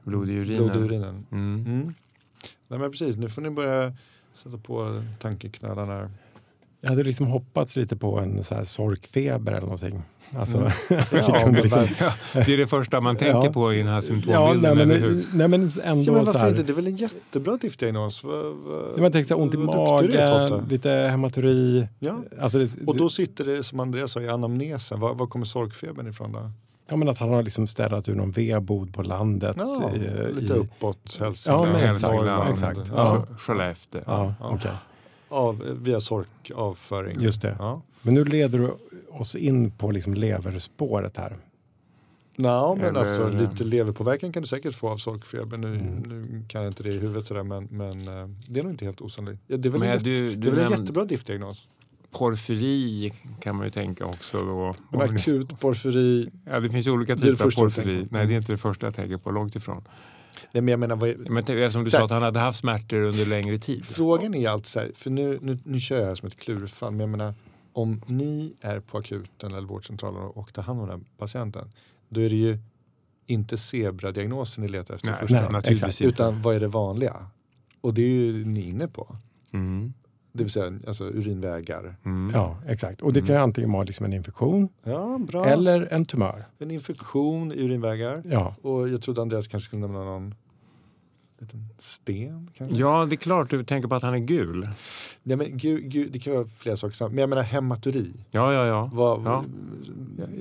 [0.03, 0.71] Blod i urinen.
[0.71, 1.27] Blod i urinen.
[1.31, 1.65] Mm.
[1.67, 1.95] Mm.
[2.69, 3.93] Nej men precis, nu får ni börja
[4.35, 6.11] sätta på tankeknölarna.
[6.81, 10.03] Jag hade liksom hoppats lite på en så här sorkfeber eller någonting.
[10.39, 10.71] Alltså, Mm.
[11.13, 13.53] Ja, liksom, Ja, det är det första man tänker Ja.
[13.53, 15.25] på i den här ja, symptombilden, nej, men, eller hur?
[15.35, 16.49] nej men Ja, ändå men så här.
[16.49, 16.63] inte?
[16.63, 18.25] Det är väl en jättebra diftdiagnos?
[18.99, 21.89] Man tänker så här, ont i magen, lite hematuri.
[21.99, 22.19] Ja.
[22.41, 25.01] Alltså det, Och då sitter det, som Andreas sa, i anamnesen.
[25.01, 26.51] Var, var kommer sorkfebern ifrån då?
[26.89, 29.57] ja, men att han har liksom städat ur någon vedbod på landet.
[29.59, 31.69] Ja, i, lite i, uppåt Hälsingland.
[31.69, 32.93] Ja, men exakt, exakt.
[32.97, 33.25] Ja.
[33.31, 33.37] Ja.
[33.39, 34.01] Skellefteå.
[34.07, 34.59] Ja, Ja.
[35.29, 37.21] Av, via sorkavföring.
[37.21, 37.57] Just det.
[37.59, 37.83] Ja.
[38.03, 38.71] Men nu leder du
[39.11, 41.37] oss in på liksom leverspåret här.
[42.39, 45.57] Nå, men Eller- alltså lite leverpåverkan kan du säkert få av sorkfeber.
[45.57, 45.87] Nu, Mm.
[46.07, 48.85] nu kan jag inte det i huvudet sådär men, men eh, det är nog inte
[48.85, 49.43] helt osannolikt.
[49.47, 51.69] Ja, det är väl, en, Men jätte, du, det är du väl en jättebra diftdiagnos?
[52.11, 54.75] porfyri kan man ju tänka också då.
[54.93, 56.31] En akut porfyri.
[56.45, 58.07] Ja, det finns ju olika Det är det typer av porfyri.
[58.11, 59.85] Nej, det är inte det första jag tänker på, långt ifrån.
[60.53, 63.01] Nej, men jag menar, vad Men eftersom du här- sa att han hade haft smärtor
[63.01, 63.85] under längre tid.
[63.85, 66.91] Frågan är alltid så här, för nu, nu, nu kör jag här som ett klurfall,
[66.93, 67.35] men jag menar
[67.73, 71.73] om ni är på akuten eller vårdcentralen och tar hand om den här patienten,
[72.09, 72.59] då är det ju
[73.27, 76.05] inte zebradiagnosen ni letar efter Nej, första, nej, inte.
[76.05, 77.27] utan vad är det vanliga?
[77.81, 79.17] Och det är ju ni inne på,
[79.53, 79.93] Mm.
[80.37, 81.97] Det vill säga alltså, urinvägar.
[82.05, 82.31] Mm.
[82.35, 83.03] Ja, exakt.
[83.03, 85.47] Och det kan ju antingen vara liksom en infektion Ja, bra.
[85.47, 86.45] eller en tumör.
[86.59, 88.23] En infektion i urinvägar.
[88.25, 90.35] Ja, Och jag trodde Andreas kanske skulle nämna någon
[91.39, 92.51] liten sten.
[92.55, 92.77] Kanske?
[92.77, 94.69] Ja, det är klart du tänker på att han är gul.
[95.23, 97.09] Nej, men gud, gud, det kan vara flera saker.
[97.09, 98.13] Men jag menar hematuri.
[98.31, 98.91] Ja, ja, ja.
[98.93, 99.45] Vad, Ja.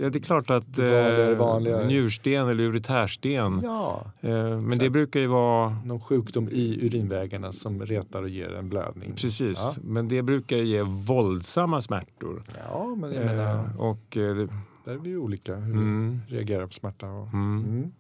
[0.01, 3.59] Ja, det är klart att eh, vanliga- njursten eller uretärsten.
[3.63, 4.79] ja, Eh, men Exakt.
[4.79, 9.11] det brukar ju vara någon sjukdom i urinvägarna som retar och ger en blödning.
[9.15, 12.43] Precis, Ja, men det brukar ju ge våldsamma smärtor.
[12.69, 14.47] ja men jag menar, Eh, och, eh, det-
[14.85, 17.07] där är vi olika hur mm, vi reagerar på smärta.
[17.11, 17.65] Och, mm.
[17.67, 17.91] mm.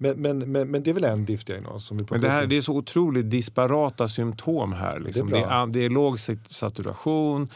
[0.00, 2.56] Men, men, men, men det är väl en diftdiagnos som vi Men det, här, det
[2.56, 5.00] är så otroligt disparata symptom här.
[5.00, 5.26] Liksom.
[5.30, 5.62] Det är Det, bra.
[5.62, 7.48] är, det är låg sat- saturation,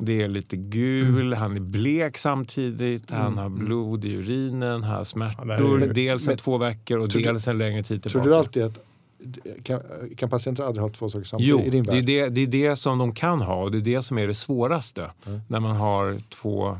[0.00, 3.38] det är lite gul, han är blek samtidigt, han Mm.
[3.38, 5.82] har blod i urinen, han har Ja, det smärtor.
[5.82, 8.10] är ju- dels men- en två veckor och Tror du- dels en längre tid Tror
[8.10, 8.28] tillbaka.
[8.30, 8.78] du alltid att
[9.62, 9.80] kan,
[10.16, 12.46] kan patienter aldrig ha två saker samtidigt Jo, i din det är det, det är
[12.70, 15.10] det som de kan ha och det är det som är det svåraste.
[15.26, 15.40] Mm.
[15.48, 16.78] När man har två...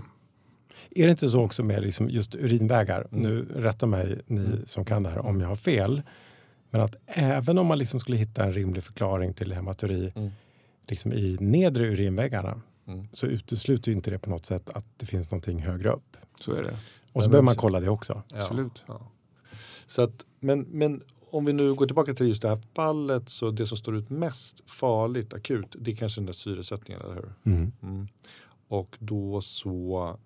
[0.97, 3.07] Är det inte så också med liksom just urinvägar?
[3.13, 3.23] Mm.
[3.23, 6.03] Nu rätta mig ni som kan det här om jag har fel.
[6.71, 10.31] Men att även om man liksom skulle hitta en rimlig förklaring till hematuri Mm.
[10.89, 13.05] liksom i nedre urinvägarna Mm.
[13.13, 16.17] så utesluter ju inte det på något sätt att det finns någonting högre upp.
[16.41, 16.79] Så är det.
[17.13, 18.23] Och så behöver man kolla det också.
[18.29, 18.83] Ja, Absolut.
[18.87, 19.01] Ja.
[19.87, 23.51] Så att, men, men om vi nu går tillbaka till just det här fallet så
[23.51, 27.33] det som står ut mest farligt akut det är kanske den där syresättningen, eller hur?
[27.45, 27.73] Mm.
[27.83, 28.09] Mm.
[28.69, 30.17] Och då så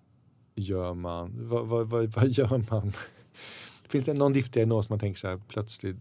[0.55, 2.93] gör man, vad, vad, vad, vad gör man?
[3.89, 5.97] Finns det någon diftdiagnos man tänker så här plötsligt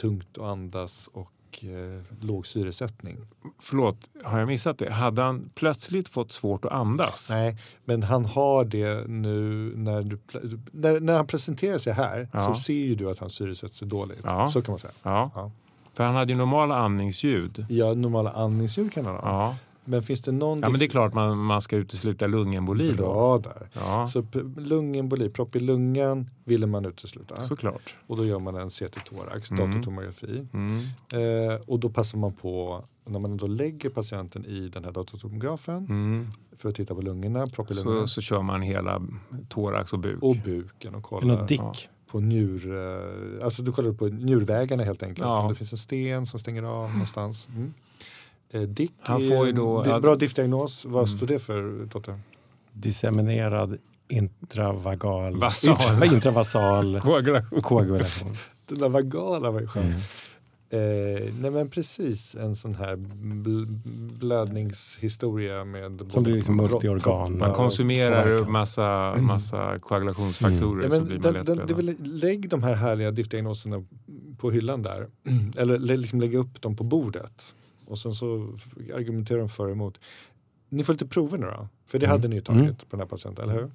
[0.00, 1.32] tungt att andas och
[1.64, 3.18] eh, låg syresättning?
[3.58, 4.92] Förlåt, har jag missat det?
[4.92, 7.30] Hade han plötsligt fått svårt att andas?
[7.30, 10.18] Nej, men han har det nu när, du,
[10.72, 12.44] när, när han presenterar sig här Ja.
[12.44, 14.20] så ser ju du att han syresätter sig dåligt.
[14.24, 14.48] Ja.
[14.50, 14.92] Så kan man säga.
[15.02, 15.50] Ja.
[15.94, 17.66] För han hade ju normala andningsljud.
[17.68, 19.56] Ja, normala andningsljud kan han ha.
[19.88, 20.60] Men finns det någon...
[20.60, 22.96] ja men det är klart man, man ska utesluta lungemboli då.
[22.96, 23.68] Bra där.
[23.72, 24.24] Ja, Så
[24.56, 27.42] lungemboli, propp i lungan, ville man utesluta.
[27.42, 27.94] såklart.
[28.06, 29.66] Och då gör man en CT-thorax, Mm.
[29.70, 30.46] datortomografi.
[30.52, 30.80] Mm.
[31.12, 35.76] Eh, och då passar man på, när man då lägger patienten i den här datortomografen
[35.86, 36.26] Mm.
[36.56, 38.00] för att titta på lungorna, propp i lungorna.
[38.00, 39.02] Så, så kör man hela
[39.48, 40.22] thorax och buk.
[40.22, 41.60] Och buken och Eller kollar något dick.
[41.60, 41.72] Ja.
[42.10, 42.76] på njur...
[42.76, 45.26] Eh, alltså du kollar på njurvägarna helt enkelt.
[45.28, 45.40] Ja.
[45.42, 47.48] Om det finns en sten som stänger av någonstans.
[47.56, 47.74] Mm.
[48.50, 50.00] Eh, dick Han får ju då- ja.
[50.00, 50.84] bra diftdiagnos.
[50.84, 51.06] Vad Mm.
[51.06, 52.18] står det för Totte?
[52.72, 55.36] Disseminerad intravagal...
[55.36, 55.70] Vasal.
[55.92, 57.62] Intra, intravasal Koagulation.
[57.62, 58.36] koagulation.
[58.68, 59.82] Den där vagala var ju skön.
[59.82, 59.98] Mm.
[60.70, 63.64] Eh, nej men precis en sån här bl
[64.20, 67.38] blödningshistoria med Som blir liksom multiorgan.
[67.38, 72.74] Man konsumerar massa, massa koagulationsfaktorer Ja, så men den, den, det väl, lägg de här
[72.74, 73.84] härliga diftdiagnoserna
[74.38, 75.06] på hyllan där.
[75.56, 77.54] Eller liksom lägga upp dem på bordet.
[77.88, 78.54] Och sen så
[78.94, 80.00] argumenterar de för och emot.
[80.68, 81.68] Ni får lite prover nu då.
[81.86, 82.16] För det Mm.
[82.16, 82.74] hade ni ju tagit Mm.
[82.74, 83.70] på den här patienten, eller hur?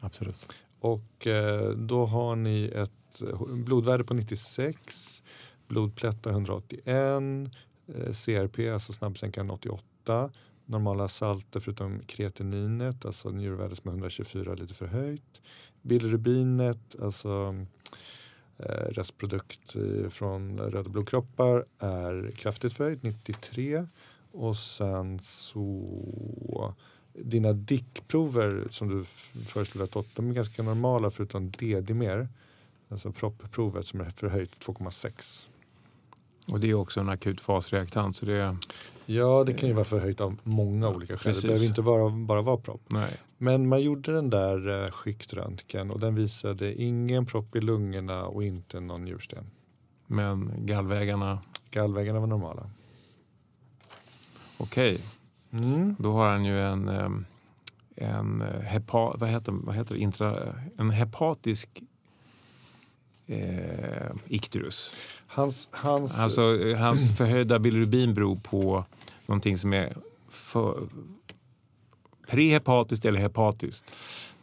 [0.00, 0.48] Absolut.
[0.80, 5.22] Och eh, då har ni ett eh, blodvärde på 96,
[5.68, 7.50] blodplättar 181,
[7.94, 10.30] eh, CRP, alltså snabbsänkan 88,
[10.66, 15.40] normala salter förutom kreatininet, alltså njurvärde som är 124 lite för höjt.
[15.82, 17.54] Bilrubinet, alltså
[18.58, 23.86] Eh, restprodukt eh, från röda blodkroppar är kraftigt förhöjt, 93.
[24.32, 26.74] Och sen så
[27.12, 29.04] dina dickprover som du
[29.44, 32.28] föreslår att åt, de är ganska normala förutom D-dimer.
[32.88, 35.48] Alltså proppprovet som är förhöjt 2,6.
[36.52, 38.16] Och det är också en akut fasreaktant.
[38.16, 38.56] Så det,
[39.10, 41.22] Ja, det kan ju vara förhöjt av många olika skäl.
[41.32, 41.42] Precis.
[41.42, 42.80] Det behöver inte bara, bara vara propp.
[42.86, 43.10] nej.
[43.38, 48.42] Men man gjorde den där eh, skiktröntgen och den visade ingen propp i lungorna och
[48.44, 49.44] inte någon njursten.
[50.06, 52.70] Men gallvägarna, Gallväggarna var normala.
[54.58, 55.00] okej.
[55.50, 55.96] Mm.
[55.98, 57.24] Då har han ju en, em,
[57.96, 60.00] en, eh, hepa, vad heter, vad heter det?
[60.00, 61.82] Intra, en hepatisk
[63.28, 64.96] eh, ikterus.
[65.26, 68.84] Hans, hans, Alltså, eh, hans förhöjda bilirubin beror på
[69.26, 69.92] någonting som är
[70.30, 70.88] för,
[72.28, 73.92] prehepatiskt eller hepatiskt.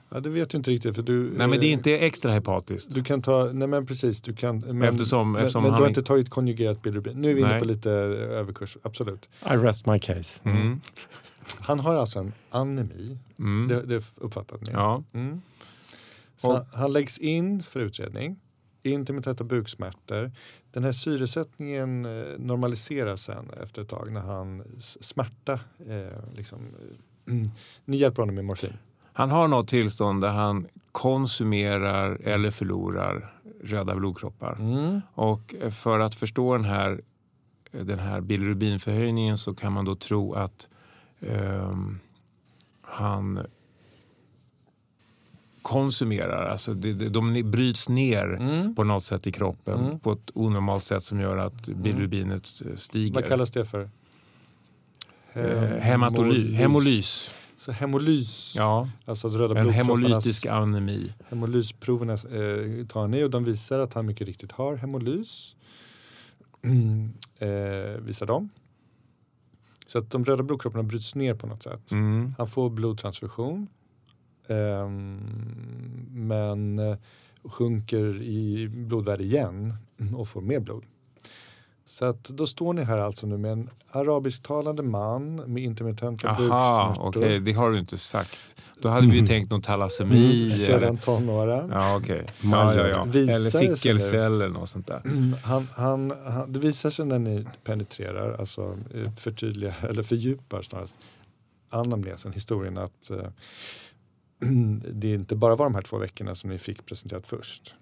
[0.09, 0.95] ja, det vet du inte riktigt.
[0.95, 2.93] För du, Nej, men det är eh, inte extra hepatiskt.
[2.95, 4.57] Du kan ta, nej men precis, du kan.
[4.65, 7.21] Men, Eftersom- eftersom men han du har inte- inte tagit konjugerat bilirubin.
[7.21, 7.59] Nu är vi inne Nej.
[7.59, 7.97] på lite eh,
[8.39, 9.29] överkurs, absolut.
[9.45, 10.41] I rest my case.
[10.43, 10.81] Mm.
[11.59, 13.67] Han har alltså en anemi, Mm.
[13.67, 14.71] det, det uppfattade ni?
[14.71, 15.03] Ja.
[15.13, 15.41] Mm.
[16.73, 18.35] Han läggs in för utredning,
[18.91, 20.31] intermittenta buksmärtor.
[20.71, 26.59] Den här syresättningen eh, normaliseras sen efter ett tag när han smärta, eh, liksom,
[27.27, 27.33] eh,
[27.85, 28.73] ni hjälper honom med morfin.
[29.13, 34.55] Han har något tillstånd där han konsumerar eller förlorar röda blodkroppar.
[34.59, 35.01] Mm.
[35.13, 37.01] Och för att förstå den här,
[37.71, 40.67] den här bilirubinförhöjningen så kan man då tro att
[41.19, 41.99] ehm,
[42.81, 43.45] han
[45.65, 48.75] konsumerar, alltså det, det, de bryts ner Mm.
[48.75, 49.99] på något sätt i kroppen Mm.
[49.99, 53.13] på ett onormalt sätt som gör att bilirubinet eh, stiger.
[53.13, 53.89] Vad kallas det för?
[55.33, 57.31] Eh, hematoly, hemolys.
[57.57, 61.13] Så hemolys, Ja, alltså att röda en hemolytisk anemi.
[61.29, 65.55] Hemolysproverna eh, tar ni och de visar att han mycket riktigt har hemolys.
[67.39, 67.47] eh,
[68.01, 68.49] visar de.
[69.87, 71.91] Så att de röda blodkropparna bryts ner på något sätt.
[71.91, 72.33] Mm.
[72.37, 73.67] Han får blodtransfusion.
[74.47, 75.19] Ehm,
[76.11, 76.97] men eh,
[77.43, 79.73] sjunker i blodvärde igen
[80.17, 80.83] och får mer blod.
[81.87, 86.37] Så att då står ni här alltså nu med en arabisktalande man med intermittenta Aha,
[86.37, 87.07] buksmärtor.
[87.21, 88.39] okej, det har du inte sagt.
[88.81, 90.17] Då hade vi ju tänkt någon talassemi.
[90.17, 91.69] Mm, eller- sedan tonåren.
[91.73, 92.25] Ja, okej.
[92.41, 93.03] Ja, ja, ja.
[93.03, 95.01] Eller sickelcell eller något sånt där.
[95.43, 100.95] Han, han, han, det visar sig när ni penetrerar, alltså eh, förtydligar, eller fördjupar snarast
[101.69, 103.17] anamnesen, historien att eh,
[104.93, 107.75] det inte bara var de här två veckorna som ni fick presenterat först.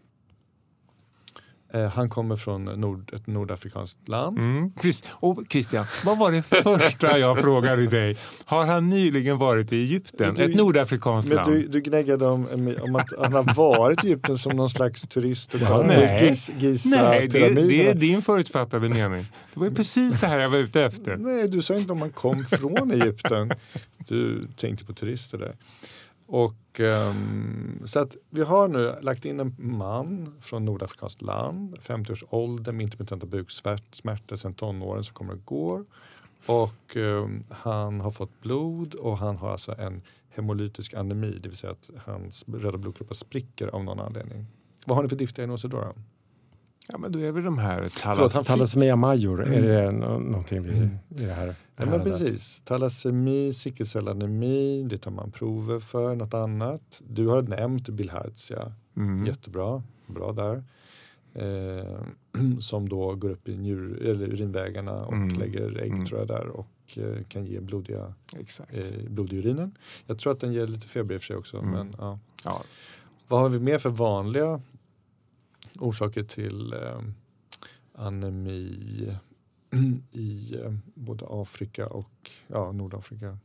[1.73, 4.37] Eh, han kommer från nord, ett nordafrikanskt land.
[4.39, 4.71] Mm.
[4.81, 8.17] Chris, och Christian, vad var det första jag frågade dig?
[8.45, 10.35] Har han nyligen varit i Egypten?
[10.35, 11.51] Du- Ett nordafrikanskt land?
[11.53, 12.47] du, du gnäggade om,
[12.81, 16.27] om att han har varit i Egypten som någon slags turist och Ja, nej.
[16.57, 19.25] Giz, Nej, det, det är din förutfattade mening.
[19.53, 21.15] Det var ju precis det här jag var ute efter.
[21.17, 23.51] Nej, du sa inte om man kom från Egypten.
[24.07, 25.55] Du tänkte på turister där.
[26.33, 32.11] Och, um, så att vi har nu lagt in en man från nordafrikanskt land, 50
[32.11, 35.85] års ålder med intermittenta buksmärtor sedan tonåren som kommer och går.
[36.45, 41.57] Och um, han har fått blod och han har alltså en hemolytisk anemi, det vill
[41.57, 44.45] säga att hans röda blodkroppar spricker av någon anledning.
[44.85, 45.77] Vad har ni för diagnoser då?
[45.77, 45.93] då?
[46.87, 48.33] Ja, men då är vi de här talas...
[48.47, 52.61] Thalassemia major, är det nå- någonting vi, i det här Ja, men precis.
[52.61, 56.15] Thalassemi, sickelcellanemi, det tar man prover för.
[56.15, 57.01] Något annat.
[57.07, 58.71] Du har nämnt bilharzia.
[58.97, 59.25] Mm.
[59.25, 59.83] Jättebra.
[60.07, 60.63] Bra där.
[61.35, 62.01] Eh,
[62.59, 65.27] som då går upp i njur, eller urinvägarna och Mm.
[65.39, 66.05] lägger ägg Mm.
[66.05, 66.67] tror jag där och
[66.97, 68.77] eh, kan ge blodiga, Exakt.
[68.77, 69.77] eh, blod i urinen.
[70.07, 71.57] Jag tror att den ger lite feber i och för sig också.
[71.57, 71.69] Mm.
[71.71, 72.19] Men, ja.
[72.45, 72.61] Ja.
[73.27, 74.61] Vad har vi mer för vanliga
[75.83, 77.01] orsaker till eh,
[77.95, 79.09] anemi
[80.11, 83.37] i eh, både Afrika och ja, Nordafrika?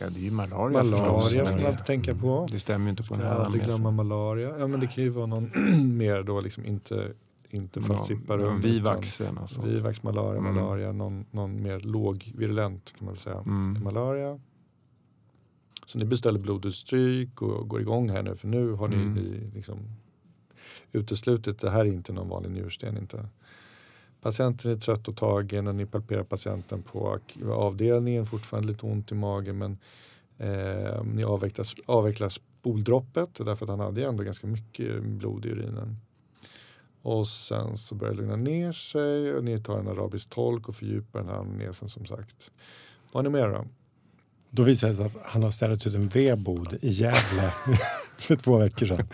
[0.00, 2.46] ja, det är ju malaria, Malaria ska man alltid tänka på.
[2.50, 4.58] Det stämmer ju inte på den här aldrig glömma malaria.
[4.58, 5.50] Ja men det kan ju vara någon
[5.96, 7.12] mer då liksom inte,
[7.50, 8.40] inte falciparum.
[8.40, 9.66] Någon utan Vivax eller något sånt.
[9.66, 10.54] Vivax, malaria, Mm.
[10.54, 13.38] malaria, någon, någon mer lågvirulent kan man väl säga.
[13.46, 13.82] Mm.
[13.84, 14.40] Malaria.
[15.86, 19.12] Så ni beställer blodutstryk och går igång här nu för nu har ni, Mm.
[19.14, 19.78] ni liksom
[20.92, 23.28] uteslutit, det här är inte någon vanlig njursten inte.
[24.20, 27.20] Patienten är trött och tagen och ni palperar patienten på
[27.52, 29.78] avdelningen, fortfarande lite ont i magen men
[30.38, 35.48] eh, ni avvecklar, avvecklar spoldroppet därför att han hade ju ändå ganska mycket blod i
[35.48, 35.96] urinen.
[37.02, 40.74] Och sen så börjar det lugna ner sig och ni tar en arabisk tolk och
[40.74, 42.50] fördjupar den här anamnesen som sagt.
[43.12, 43.64] Vad har ni mer då?
[44.50, 47.52] Då visade det sig att han har ställt ut en vedbod i Gävle
[48.26, 49.08] för två veckor sedan.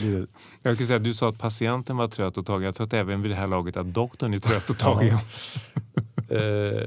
[0.00, 0.26] Det,
[0.62, 2.62] Jag skulle säga du sa att patienten var trött och tagen.
[2.64, 5.18] Jag tror att även vid det här laget att doktorn är trött och tagen.
[6.30, 6.82] Eh,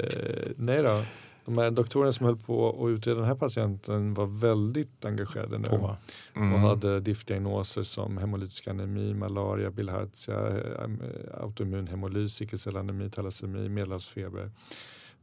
[0.57, 1.03] nej då.
[1.45, 5.67] de här doktorerna som höll på att utreda den här patienten var väldigt engagerade nu.
[5.67, 5.95] På.
[6.35, 6.53] Mm.
[6.53, 14.51] och hade diftdiagnoser som hemolytisk anemi, malaria, bilharzia, eh, autoimmun hemolys, sickelcellanemi, talassemi, medelhavsfeber,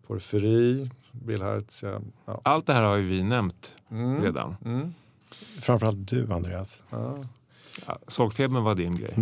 [0.07, 2.01] porfyri, bilharzia.
[2.27, 2.41] Ja.
[2.45, 4.23] Allt det här har ju vi nämnt Mm.
[4.23, 4.57] redan.
[4.65, 4.95] Mm.
[5.61, 6.83] Framförallt du Andreas.
[6.91, 7.25] Ja.
[7.87, 9.15] Ja, Sorgfebern var din grej.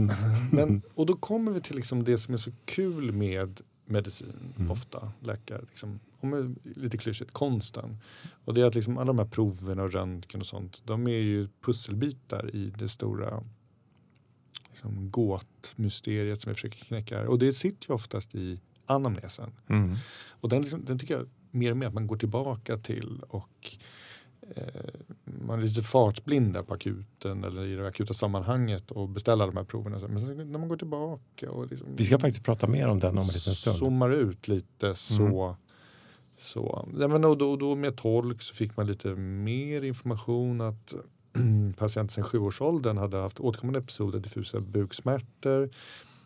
[0.53, 4.71] Men, och då kommer vi till liksom det som är så kul med medicin, Mm.
[4.71, 7.99] ofta, läkare, liksom, om är lite klyschigt, konsten.
[8.45, 11.11] Och det är att liksom alla de här proverna och röntgen och sånt, de är
[11.11, 13.43] ju pusselbitar i det stora
[14.71, 17.27] liksom, gåtmysteriet som vi försöker knäcka här.
[17.27, 19.53] Och det sitter ju oftast i anamnesen.
[19.67, 19.97] Mm.
[20.29, 23.77] Och den, liksom, den tycker jag mer och mer att man går tillbaka till och
[25.25, 29.65] man är lite fartblinda på akuten eller i det akuta sammanhanget och beställa de här
[29.65, 30.09] proverna.
[30.09, 33.19] Men sen när man går tillbaka och liksom Vi ska faktiskt prata mer om den
[33.19, 33.77] om en liten stund.
[33.77, 35.57] zoomar ut lite så
[36.39, 40.95] Så, ja, men och då, då med tolk så fick man lite mer information att
[41.77, 45.71] patienten sedan sjuårsåldern hade haft återkommande episoder diffusa buksmärtor.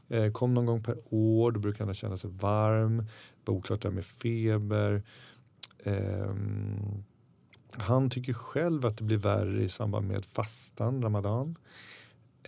[0.09, 3.07] Eh, kom någon gång per år, då brukade han känna sig varm.
[3.45, 5.03] Var oklart där med feber.
[5.85, 7.05] Ehm,
[7.79, 11.57] han tycker själv att det blir värre i samband med fastan, ramadan.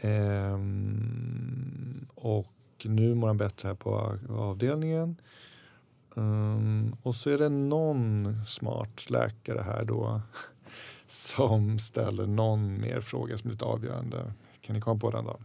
[0.01, 1.27] Ehm,
[2.15, 2.53] och
[2.83, 5.17] nu mår han bättre här på avdelningen.
[6.17, 10.21] Ehm, och så är det någon smart läkare här då
[11.07, 14.33] som ställer någon mer fråga som är lite avgörande.
[14.61, 15.41] Kan ni komma på den då?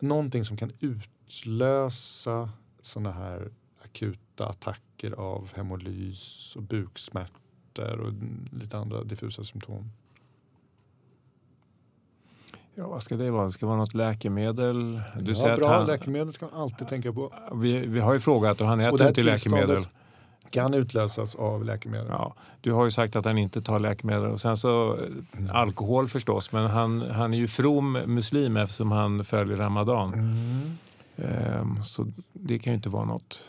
[0.00, 2.50] Någonting som kan utlösa
[2.80, 3.50] sådana här
[3.84, 8.12] akuta attacker av hemolys och buksmärtor och
[8.60, 9.90] lite andra diffusa symptom.
[12.74, 13.44] Ja, vad ska det vara?
[13.44, 15.02] Det ska vara något läkemedel?
[15.20, 17.32] Du ja, bra han, läkemedel ska man alltid tänka på.
[17.54, 19.84] vi, vi har ju frågat och han Och äter det här inte läkemedel.
[20.50, 22.06] kan utlösas av läkemedel.
[22.10, 26.08] Ja, du har ju sagt att han inte tar läkemedel och sen så eh, alkohol
[26.08, 30.14] förstås men han, han är ju from muslim eftersom han följer ramadan.
[30.14, 30.78] Mm.
[31.16, 33.48] Ehm, så det kan ju inte vara något.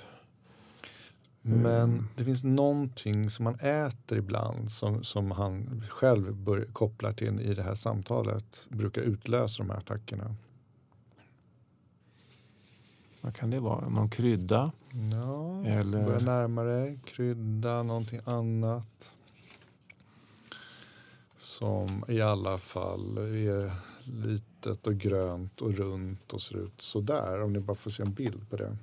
[1.41, 7.39] Men det finns någonting som man äter ibland som, som han själv bör, kopplar till
[7.41, 8.67] i det här samtalet.
[8.69, 10.35] Brukar utlösa de här attackerna.
[13.21, 13.89] Vad kan det vara?
[13.89, 14.71] Någon krydda?
[15.11, 16.99] Ja, Eller- börja närmare.
[17.05, 19.15] Krydda, någonting annat.
[21.37, 23.71] Som i alla fall är
[24.03, 27.41] litet och grönt och runt och ser ut sådär.
[27.41, 28.77] Om ni bara får se en bild på det.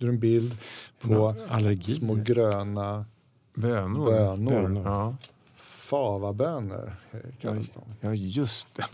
[0.00, 0.56] Är en bild
[1.00, 1.94] på Allergi.
[1.94, 3.04] små gröna
[3.54, 4.04] Bönor?
[4.10, 4.50] bönor.
[4.62, 4.84] Bönor.
[4.86, 5.16] Ja.
[5.56, 6.96] Favabönor
[7.40, 7.82] kallas de.
[8.00, 8.82] ja, just det.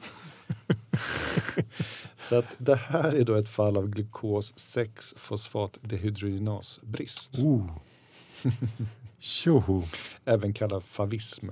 [2.18, 7.38] Så att det här är då ett fall av glukos 6-fosfatdehydrogenasbrist.
[7.38, 7.70] Oh.
[9.18, 9.82] Tjoho!
[10.24, 11.48] Även kallad favism.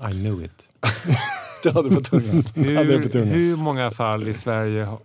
[0.00, 0.68] I knew it.
[1.62, 2.42] Det hade på tungan.
[2.42, 3.28] På Hur, tungan.
[3.28, 4.96] hur många fall i Sverige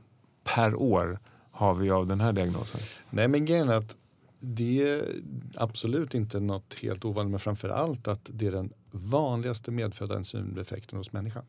[0.43, 1.19] per år
[1.63, 2.81] har vi av den här diagnosen?
[3.09, 3.97] Nej men grejen är att
[4.39, 5.21] det är
[5.55, 10.97] absolut inte något helt ovanligt men framför allt att det är den vanligaste medfödda enzymdefekten
[10.97, 11.43] hos människan.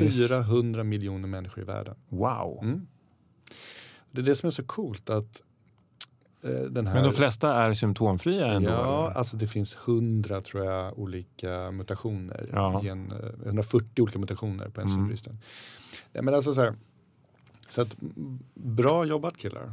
[0.00, 0.28] Yes.
[0.28, 1.94] 400 miljoner människor i världen.
[2.08, 2.58] Wow!
[2.62, 2.86] Mm.
[4.10, 5.42] Det är det som är så coolt att
[6.42, 6.94] eh, den här...
[6.94, 8.70] Men de flesta är symptomfria ändå?
[8.70, 9.16] Ja, eller?
[9.18, 12.48] alltså det finns 100 tror jag olika mutationer.
[12.52, 12.80] Ja.
[12.84, 14.90] Gen, eh, 140 olika mutationer på Mm.
[14.90, 15.38] enzymbristen.
[16.12, 16.74] Nej, men alltså så här,
[17.68, 17.96] så att,
[18.54, 19.72] bra jobbat killar.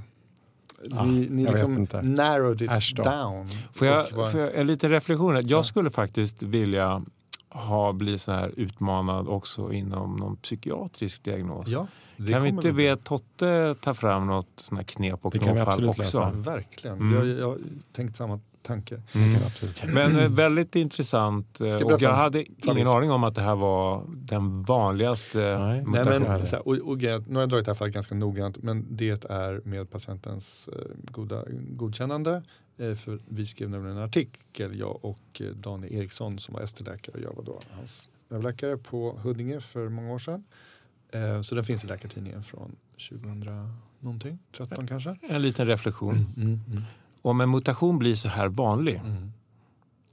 [0.83, 2.01] Ja, ni ni liksom inte.
[2.01, 3.03] narrowed it då.
[3.03, 3.49] down.
[3.73, 5.35] Får jag, var- får jag en liten reflektion?
[5.35, 5.63] Jag Ja.
[5.63, 7.01] skulle faktiskt vilja
[7.49, 11.67] ha, bli så här utmanad också inom någon psykiatrisk diagnos.
[11.67, 11.87] ja,
[12.17, 16.01] det kan vi inte be Totte ta fram något sån här knep och knåpfall också?
[16.01, 16.29] läsa.
[16.31, 16.97] Verkligen.
[16.97, 17.13] Mm.
[17.29, 17.57] Jag, jag har
[17.91, 19.01] tänkt samma tanke.
[19.13, 19.41] Mm.
[19.93, 21.61] Men eh, väldigt intressant.
[21.61, 25.57] eh, jag Och jag hade ingen aning om att det här var den vanligaste Nej.
[25.59, 26.21] Nej, mutationen.
[26.27, 28.63] men, så här, och, och, grejen- nu har jag dragit det här fallet ganska noggrant
[28.63, 30.81] men det är med patientens eh,
[31.11, 32.43] goda godkännande.
[32.77, 37.35] För vi skrev nämligen en artikel, jag och Daniel Eriksson som var ST-läkare och jag
[37.35, 40.43] var då hans överläkare på Huddinge för många år sedan.
[41.43, 42.75] Så den finns i Läkartidningen från
[43.09, 45.15] 2000 någonting, 13 kanske.
[45.29, 46.15] En liten reflektion.
[46.37, 46.59] Mm,
[47.21, 49.31] Om en mutation blir så här vanlig, mm.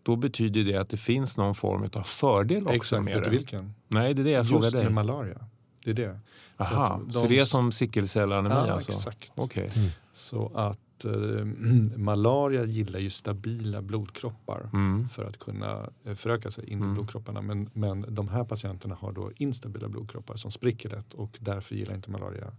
[0.03, 3.31] då betyder det att det finns någon form av fördel också Exakt, med det.
[3.31, 3.75] vilken?
[3.89, 4.85] Nej, det är det jag frågar Just dig.
[4.85, 5.39] med malaria.
[5.85, 6.21] Det är det.
[6.57, 8.93] Så Aha, så, de- det är som sickelcellanemi Ja, alltså?
[8.93, 9.33] exakt.
[9.35, 9.69] Okej.
[10.13, 11.13] Så att eh,
[11.97, 14.71] malaria gillar ju stabila blodkroppar.
[14.73, 15.09] Mm.
[15.09, 16.95] för att kunna eh, föröka sig in i Mm.
[16.95, 17.43] blodkropparna.
[17.43, 21.95] Men, men de här patienterna har då instabila blodkroppar som spricker lätt och därför gillar
[21.95, 22.53] inte malaria,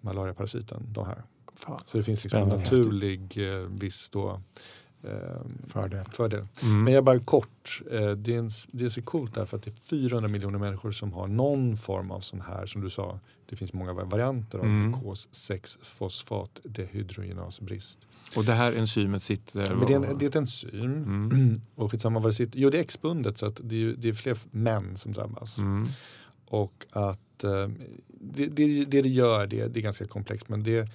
[0.00, 1.22] malariaparasiten de här.
[1.58, 1.80] Fan.
[1.84, 2.70] Så det finns liksom en Spännande.
[2.76, 4.40] naturlig eh, viss då,
[5.02, 5.10] eh,
[5.66, 6.04] Fördel.
[6.10, 6.46] fördel.
[6.62, 6.84] Mm.
[6.84, 9.70] Men jag bara kort, eh, det, är en, det är så coolt därför att det
[9.70, 13.56] är 400 miljoner människor som har någon form av sån här, som du sa, det
[13.56, 14.92] finns många varianter av Mm.
[14.92, 17.98] glukos 6-fosfat dehydrogenasbrist.
[18.36, 19.74] Och det här enzymet sitter...
[19.74, 21.54] Men det, är en, det är ett enzym Mm.
[21.74, 24.12] och skitsamma vad det sitter, jo det är X-bundet så att det är, det är
[24.12, 25.58] fler män som drabbas.
[25.58, 25.84] Mm.
[26.46, 27.68] Och att eh,
[28.20, 30.88] det, det, det det gör, det, det är ganska komplext men det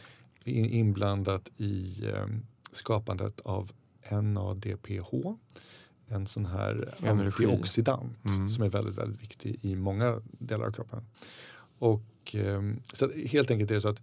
[0.52, 2.28] inblandat i eh,
[2.72, 3.72] skapandet av
[4.12, 5.14] NADPH.
[6.08, 7.46] En sån här Energi.
[7.46, 8.50] antioxidant Mm.
[8.50, 11.06] som är väldigt, väldigt viktig i många delar av kroppen.
[11.80, 12.62] Och eh,
[12.94, 14.02] så helt enkelt är det så att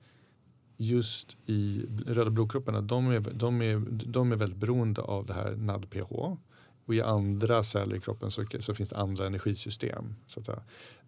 [0.76, 5.56] just i röda blodkropparna, de är, de är, de är väldigt beroende av det här
[5.56, 6.12] NADPH.
[6.84, 10.14] Och i andra celler i kroppen så, så finns det andra energisystem.
[10.26, 10.42] Så.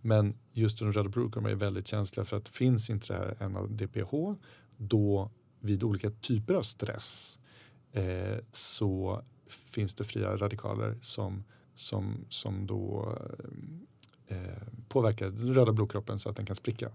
[0.00, 4.40] Men just de röda blodkropparna är väldigt känsliga för att finns inte det här NADPH
[4.82, 5.30] då
[5.60, 7.38] vid olika typer av stress
[7.92, 13.18] eh, så finns det fria radikaler som, som, som då
[14.26, 16.92] eh, påverkar den röda blodkroppen så att den kan spricka.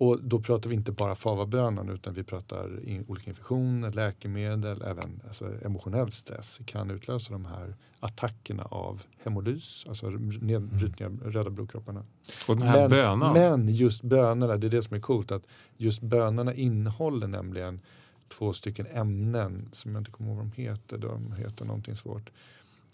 [0.00, 5.20] Och då pratar vi inte bara favabönan utan vi pratar in, olika infektioner, läkemedel, även
[5.26, 12.04] alltså, emotionell stress kan utlösa de här attackerna av hemolys, alltså nedbrytning av röda blodkropparna.
[12.48, 13.32] Och den här men, bönan.
[13.32, 15.46] men just bönorna, det är det som är coolt, att
[15.76, 17.80] just bönorna innehåller nämligen
[18.28, 22.30] två stycken ämnen som jag inte kommer ihåg vad de heter, de heter någonting svårt,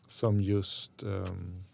[0.07, 1.65] som just um,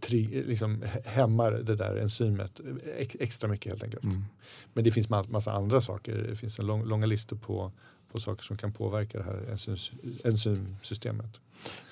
[0.00, 2.60] tri, liksom hämmar det där enzymet
[2.98, 4.04] ex, extra mycket helt enkelt.
[4.04, 4.24] Mm.
[4.72, 7.72] Men det finns ma- massa andra saker, det finns en lång, långa listor på,
[8.12, 9.92] på saker som kan påverka det här enzyms,
[10.24, 11.40] enzymsystemet.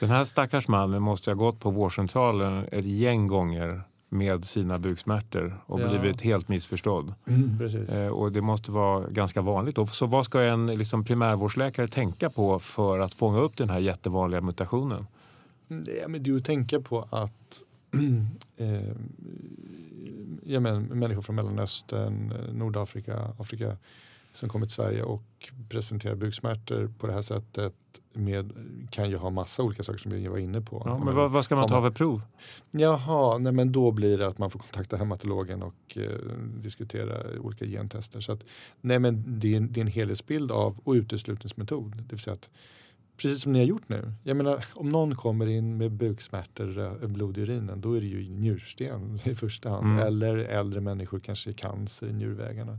[0.00, 5.60] Den här stackars mannen måste ha gått på vårdcentralen ett gäng gånger med sina buksmärtor
[5.66, 5.88] och Ja.
[5.88, 7.14] blivit helt missförstådd.
[7.58, 7.88] Precis.
[7.88, 9.76] Eh, och det måste vara ganska vanligt.
[9.76, 9.86] Då.
[9.86, 14.40] Så vad ska en liksom, primärvårdsläkare tänka på för att fånga upp den här jättevanliga
[14.40, 15.06] mutationen?
[15.68, 17.62] Det, men det är att tänka på att
[18.56, 18.92] eh,
[20.42, 23.76] ja, men, människor från Mellanöstern, eh, Nordafrika, Afrika
[24.34, 27.74] som kommer till Sverige och presenterar buksmärtor på det här sättet
[28.12, 28.52] med,
[28.90, 30.82] kan ju ha massa olika saker som vi var inne på.
[30.84, 32.22] Ja, men menar, vad, vad ska man ta för prov?
[32.70, 36.10] Jaha, nej men då blir det att man får kontakta hematologen och eh,
[36.62, 38.20] diskutera olika gentester.
[38.20, 38.44] Så att,
[38.80, 41.96] nej men det är, det är en helhetsbild av och uteslutningsmetod.
[41.96, 42.50] Det vill säga att
[43.22, 44.12] precis som ni har gjort nu.
[44.24, 48.28] Jag menar om någon kommer in med buksmärtor, blod i urinen, då är det ju
[48.28, 49.86] njursten i första hand.
[49.86, 50.06] Mm.
[50.06, 52.78] Eller äldre människor kanske cancer i njurvägarna.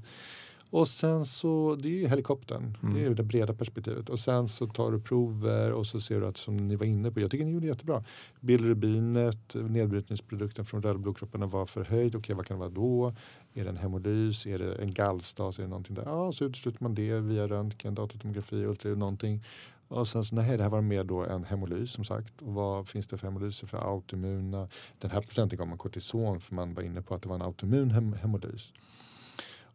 [0.70, 2.94] Och sen så, det är ju helikoptern, Mm.
[2.94, 4.10] det är ju det breda perspektivet.
[4.10, 7.12] Och sen så tar du prover och så ser du att som ni var inne
[7.12, 8.04] på, jag tycker ni gjorde jättebra.
[8.39, 12.16] Bilrubinet, nedbrytningsprodukten från röda blodkropparna var förhöjd.
[12.16, 13.14] Okej, vad kan det vara då?
[13.54, 14.46] Är det en hemolys?
[14.46, 15.60] Är det en gallstas?
[15.60, 16.04] Är det någonting där?
[16.06, 19.44] Ja, så utesluter man det via röntgen, datatomografi, ultraljud, någonting.
[19.92, 22.42] Och sen så, nej, det här var mer då en hemolys som sagt.
[22.42, 24.68] Och vad finns det för hemolyser för autoimmuna?
[25.00, 27.42] Den här procenten gav man kortison för man var inne på att det var en
[27.42, 28.74] autoimmun hem hemolys.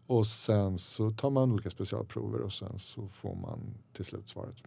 [0.07, 4.63] Och sen så tar man olika specialprover och sen så får man till slut svaret.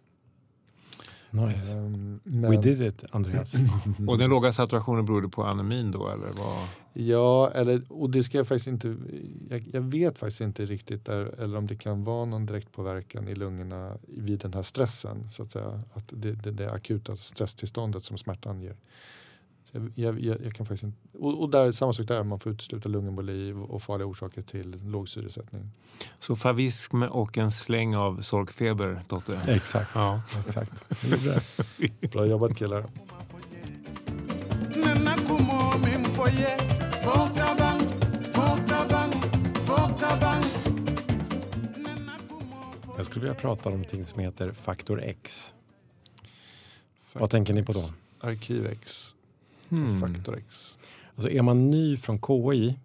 [1.32, 1.76] Nice.
[2.24, 3.56] We men- did it, Andreas.
[4.08, 6.08] Och den låga saturationen berodde på anemin då?
[6.08, 6.68] Eller vad?
[6.94, 8.96] Ja, eller, och det ska jag faktiskt inte,
[9.50, 13.28] jag, jag vet faktiskt inte riktigt där, eller om det kan vara någon direkt påverkan
[13.28, 15.82] i lungorna vid den här stressen, så att säga.
[15.94, 18.76] Att det, det, det akuta stresstillståndet som smärtan ger.
[19.72, 22.40] Så jag, jag, jag, jag kan faktiskt inte, och, och där, samma sak där, man
[22.40, 25.72] får utesluta lungemboli och farliga orsaker till låg syresättning.
[26.20, 29.42] Så favism och en släng av sorgfeber, Totte.
[29.48, 29.92] Exakt.
[29.96, 30.22] Ja.
[30.46, 30.90] Exakt.
[32.12, 32.86] Bra jobbat killar.
[42.98, 45.54] Jag skulle vilja prata om någonting som heter faktor X.
[47.14, 47.84] Vad tänker ni på då?
[48.20, 49.16] Arkivex,
[49.70, 50.00] Hmm.
[50.02, 50.78] Faktor X.
[51.16, 52.76] Alltså är man ny från KI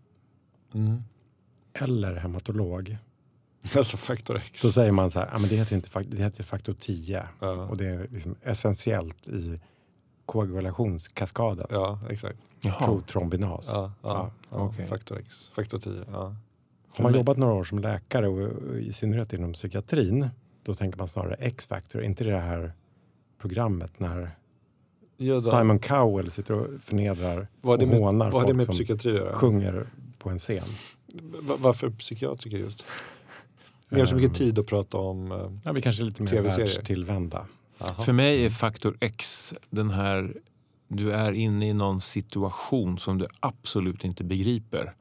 [0.74, 1.02] Mm.
[1.74, 2.96] eller hematolog
[3.76, 4.60] Alltså Faktor X.
[4.60, 7.48] så säger man så här, ah, men det heter inte det heter faktor 10 Ja.
[7.52, 9.60] och det är liksom essentiellt i
[10.26, 11.66] koagulationskaskaden.
[11.70, 12.38] Ja, exakt.
[12.78, 13.70] Protrombinas.
[13.72, 14.56] Ja, ja, ja.
[14.58, 14.86] okej.
[14.86, 16.04] Faktor X, faktor 10.
[16.12, 16.34] Ja.
[16.96, 20.28] Har man jobbat några år som läkare och i synnerhet inom psykiatrin
[20.62, 22.72] då tänker man snarare X-factor, inte det här
[23.38, 24.28] programmet när då.
[25.40, 29.86] Simon Cowell sitter och förnedrar Vad och med, hånar vad folk med som psykiatri sjunger
[30.18, 30.64] på en scen.
[31.40, 32.84] Va- Varför psykiatriker just?
[33.88, 35.32] Ni har så mycket tid att prata om.
[35.32, 37.46] eh, Ja, vi kanske är lite mer världstillvända.
[37.78, 38.02] aha.
[38.02, 40.36] För mig är faktor X den här,
[40.88, 44.94] du är inne i någon situation som du absolut inte begriper.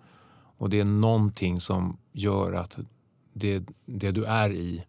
[0.57, 2.77] Och det är någonting som gör att
[3.33, 4.83] det, det du är i.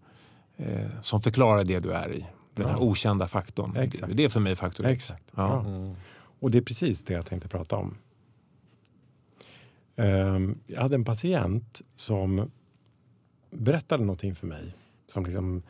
[0.56, 2.26] Eh, som förklarar det du är i.
[2.54, 3.76] Den här okända faktorn.
[3.76, 4.16] Exakt.
[4.16, 4.92] Det är för mig faktor X.
[5.10, 5.32] Exakt.
[5.36, 5.60] Ja.
[5.60, 5.94] Mm.
[6.40, 7.96] Och det är precis det jag tänkte prata om.
[9.96, 12.50] Ehm, Jag hade en patient som
[13.50, 14.74] berättade någonting för mig
[15.06, 15.62] som, liksom,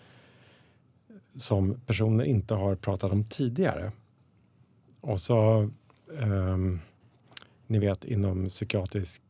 [1.37, 3.93] som personer inte har pratat om tidigare.
[5.01, 5.70] Och så,
[6.20, 6.80] ehm,
[7.66, 9.22] ni vet inom psykiatrisk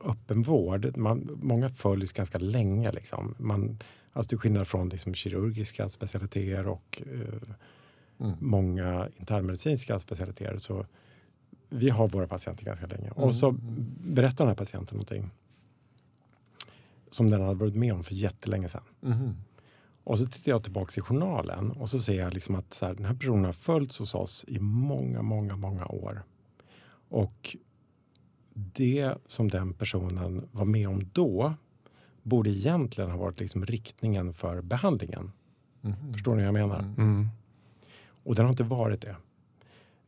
[0.00, 2.92] öppenvård, man, många följs ganska länge.
[2.92, 3.34] Liksom.
[3.38, 3.78] Man,
[4.12, 7.54] alltså till skillnad från liksom, kirurgiska specialiteter och eh,
[8.20, 8.36] Mm.
[8.40, 10.58] många internmedicinska specialiteter.
[10.58, 10.86] Så
[11.68, 13.06] vi har våra patienter ganska länge.
[13.06, 13.24] Mm.
[13.24, 13.54] Och så
[14.00, 15.30] berättar den här patienten någonting
[17.10, 18.82] som den hade varit med om för jättelänge sedan.
[19.00, 19.36] Mhm.
[20.04, 22.94] Och så tittar jag tillbaka i journalen och så ser jag liksom att så här,
[22.94, 26.22] den här personen har följts hos oss i många, många, många år.
[27.08, 27.56] Och
[28.56, 31.54] det som den personen var med om då
[32.22, 35.32] borde egentligen ha varit liksom riktningen för behandlingen.
[35.80, 36.12] Mhm.
[36.12, 36.78] Förstår ni vad jag menar?
[36.78, 36.94] Mm.
[36.98, 37.28] Mm.
[38.24, 39.16] Och den har inte varit det.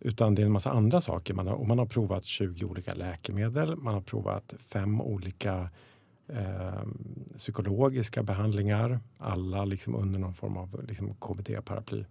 [0.00, 1.34] Utan det är en massa andra saker.
[1.34, 3.76] Man har, och man har provat 20 olika läkemedel.
[3.76, 5.70] Man har provat fem olika
[6.28, 6.82] eh,
[7.36, 9.00] psykologiska behandlingar.
[9.18, 12.04] Alla liksom under någon form av liksom KBT-paraply.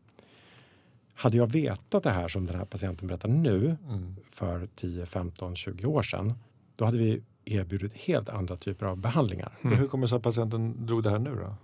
[1.18, 4.16] Hade jag vetat det här som den här patienten berättar nu Mm.
[4.32, 6.34] för 10, 15, 20 år sedan.
[6.76, 9.58] Då hade vi erbjudit helt andra typer av behandlingar.
[9.62, 11.56] Men hur kommer det sig att patienten drog det här nu då?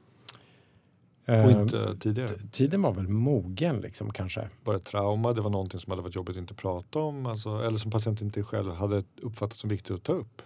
[1.26, 2.28] Och Eh, inte tidigare?
[2.28, 4.50] t- tiden var väl mogen liksom kanske.
[4.64, 5.34] Var det trauma?
[5.34, 7.26] Det var någonting som hade varit jobbigt att inte prata om?
[7.26, 10.42] Alltså, eller som patienten inte själv hade uppfattat som viktigt att ta upp?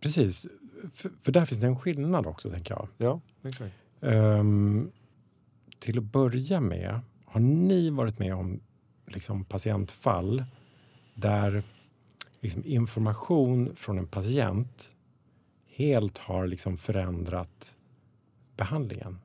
[0.00, 0.46] Precis.
[0.94, 2.88] För, för där finns det en skillnad också tänker jag.
[2.98, 3.74] Ja, exakt.
[4.00, 4.90] Ehm,
[5.78, 8.60] till att börja med, har ni varit med om
[9.06, 10.44] liksom, patientfall
[11.14, 11.62] där
[12.40, 14.90] liksom, information från en patient
[15.66, 17.74] helt har liksom, förändrat
[18.56, 19.18] behandlingen?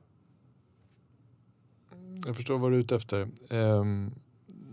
[1.92, 2.22] Mm.
[2.26, 3.28] Jag förstår vad du är ute efter.
[3.50, 4.14] Um,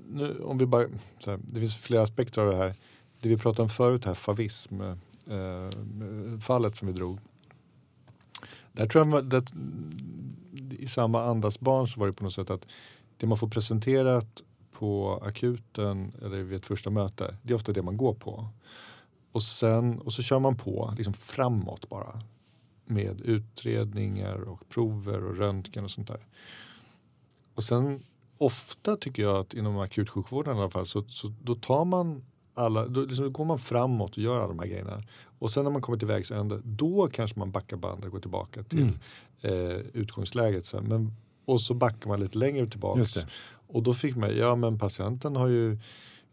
[0.08, 0.88] nu, om vi bara,
[1.20, 2.76] så här, det finns flera aspekter av det här.
[3.22, 5.70] Det vi pratade om förut här, favism, uh,
[6.40, 7.20] fallet som vi drog.
[8.72, 9.54] Där tror jag att
[10.80, 12.66] i samma andas barn så var det på något sätt att
[13.20, 17.82] det man får presenterat på akuten eller vid ett första möte, det är ofta det
[17.82, 18.48] man går på.
[19.32, 22.20] Och, sen, och så kör man på liksom framåt bara
[22.86, 26.26] med utredningar och prover och röntgen och sånt där.
[27.56, 28.00] Och sen
[28.38, 32.22] ofta tycker jag att inom akutsjukvården i alla fall så, så då tar man
[32.54, 35.04] alla, då, liksom, då går man framåt och gör alla de här grejerna.
[35.40, 38.20] Och sen när man kommer till vägs ände då kanske man backar bandet och går
[38.20, 38.98] tillbaka till Mm.
[39.42, 40.66] eh, utgångsläget.
[40.66, 40.82] Så.
[40.82, 41.12] Men,
[41.50, 42.66] och så backar man lite längre
[43.14, 43.28] det.
[43.68, 45.72] Och då fick man, ja men patienten har ju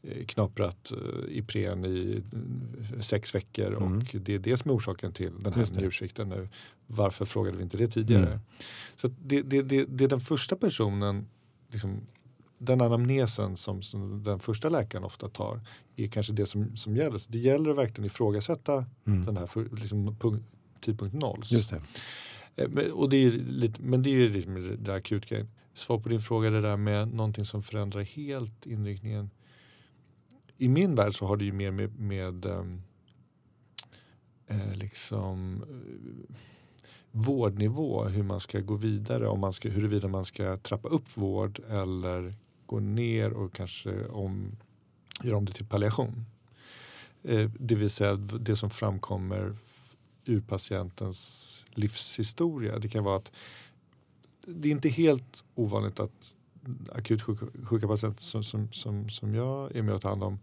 [0.03, 2.23] eh, knaprat eh, Ipren i
[2.95, 3.99] eh, sex veckor Mm.
[3.99, 6.49] och det är det som är orsaken till den här njursvikten nu.
[6.87, 8.27] Varför frågade vi inte det tidigare?
[8.27, 8.39] Mm.
[8.97, 11.27] Så det, det, det, det är den första personen,
[11.71, 12.01] liksom,
[12.59, 15.61] den anamnesen som, som den första läkaren ofta tar
[15.97, 17.19] är kanske det som, som gäller.
[17.19, 19.25] Så det gäller att verkligen ifrågasätta Mm.
[19.25, 20.45] den här för, liksom, punkt,
[20.81, 21.43] tidpunkt noll.
[21.45, 21.81] Just det.
[22.57, 25.49] Eh, men, och det är lite, men det är ju liksom det där akutgrejen.
[25.75, 29.31] Svar på din fråga det där med någonting som förändrar helt inriktningen.
[30.59, 32.83] I min värld så har det ju mer med, med ehm,
[34.47, 36.37] eh, liksom eh,
[37.11, 41.61] vårdnivå, hur man ska gå vidare, om man ska, huruvida man ska trappa upp vård
[41.69, 42.35] eller
[42.67, 44.57] gå ner och kanske om,
[45.23, 46.25] göra om det till palliation.
[47.23, 49.55] Eh, det vill säga det som framkommer
[50.29, 52.79] ur patientens livshistoria.
[52.79, 53.33] Det kan vara att
[54.47, 56.35] det är inte helt ovanligt att
[56.93, 60.39] akut sjuka, sjuka patienter som, som, som, som jag är med och tar hand om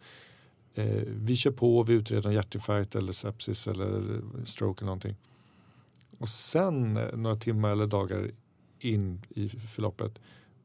[0.75, 5.15] eh, vi kör på, vi utreder en hjärtinfarkt eller sepsis eller stroke eller någonting.
[6.17, 8.31] Och sen eh, några timmar eller dagar
[8.79, 10.19] in i förloppet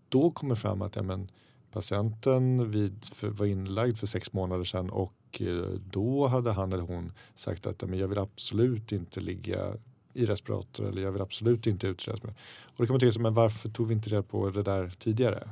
[0.09, 1.31] då kommer fram att ja, men,
[1.73, 6.83] patienten vid, för, var inlagd för sex månader sedan och eh, då hade han eller
[6.83, 9.75] hon sagt att men jag vill absolut inte ligga
[10.13, 12.23] i respirator eller jag vill absolut inte utredas.
[12.23, 12.35] med.
[12.63, 15.49] Och då kan man tycka, men varför tog vi inte reda på det där tidigare?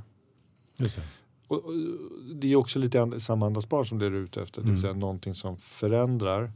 [0.78, 1.02] Just det.
[1.48, 1.72] Och, och,
[2.34, 4.60] det är också lite samma som det är ute efter.
[4.60, 4.80] Det vill Mm.
[4.82, 6.52] säga någonting som förändrar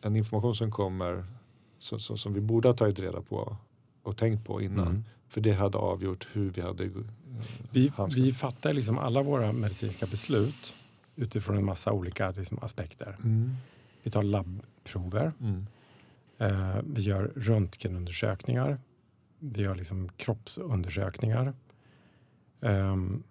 [0.00, 1.24] en information som kommer
[1.78, 3.56] som, som, som vi borde ha tagit reda på
[4.02, 4.88] och tänkt på innan.
[4.88, 5.04] Mm.
[5.28, 6.90] För det hade avgjort hur vi hade eh,
[7.70, 10.74] Vi, vi fattar liksom alla våra medicinska beslut
[11.16, 13.16] utifrån en massa olika liksom, aspekter.
[13.24, 13.50] Mm.
[14.02, 15.66] Vi tar labbprover, Mm.
[16.38, 18.78] eh, vi gör röntgenundersökningar,
[19.38, 21.54] vi gör liksom kroppsundersökningar.
[22.60, 23.22] Ehm,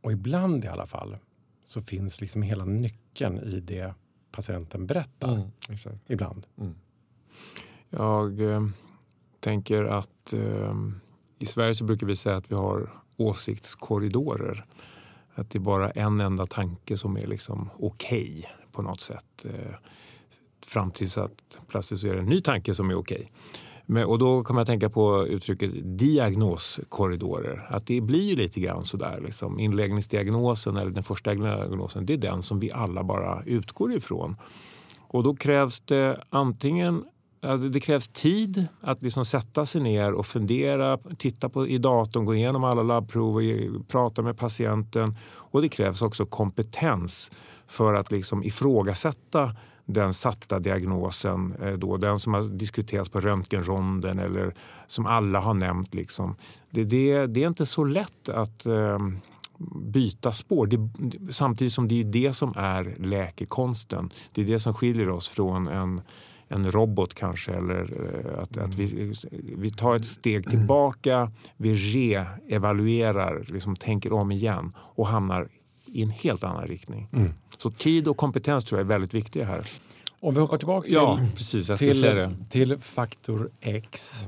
[0.00, 1.16] och ibland i alla fall
[1.64, 3.94] så finns liksom hela nyckeln i det
[4.30, 5.34] patienten berättar.
[5.34, 5.98] Mm.
[6.06, 6.46] Ibland.
[6.60, 6.74] Mm.
[7.90, 8.66] Jag eh,
[9.40, 10.74] tänker att eh,
[11.38, 14.64] i Sverige så brukar vi säga att vi har åsiktskorridorer.
[15.34, 19.44] Att det är bara en enda tanke som är liksom okej på något sätt.
[19.44, 19.74] Eh,
[20.66, 23.28] fram tills att plötsligt så är det en ny tanke som är okej.
[23.86, 27.66] Men, och då kommer jag tänka på uttrycket diagnoskorridorer.
[27.70, 29.20] Att det blir ju lite grann sådär.
[29.24, 29.58] Liksom.
[29.58, 34.36] Inläggningsdiagnosen eller den första diagnosen, det är den som vi alla bara utgår ifrån.
[34.98, 37.04] Och då krävs det antingen
[37.72, 42.34] det krävs tid att liksom sätta sig ner och fundera, titta på, i datorn, gå
[42.34, 45.16] igenom alla labbprover, prata med patienten.
[45.34, 47.30] Och det krävs också kompetens
[47.66, 54.18] för att liksom ifrågasätta den satta diagnosen, eh, då, den som har diskuterats på röntgenronden
[54.18, 54.54] eller
[54.86, 55.94] som alla har nämnt.
[55.94, 56.36] Liksom.
[56.70, 58.98] Det, det, det är inte så lätt att eh,
[59.74, 60.66] byta spår.
[60.66, 60.78] Det,
[61.32, 64.10] samtidigt som det är det som är läkekonsten.
[64.32, 66.00] Det är det som skiljer oss från en,
[66.52, 67.52] en robot kanske.
[67.52, 69.14] Eller eh, att, att vi,
[69.56, 75.48] vi tar ett steg tillbaka, vi reevaluerar, liksom tänker om igen och hamnar
[75.86, 77.08] i en helt annan riktning.
[77.12, 77.32] Mm.
[77.58, 79.70] Så tid och kompetens tror jag är väldigt viktiga här.
[80.20, 81.68] Om vi hoppar tillbaka till, Ja, precis.
[81.68, 82.50] Jag ska säga till, det.
[82.50, 84.26] till faktor X.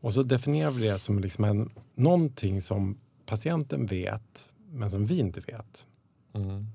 [0.00, 5.18] Och så definierar vi det som liksom en, någonting som patienten vet men som vi
[5.18, 5.86] inte vet.
[6.34, 6.66] Mm.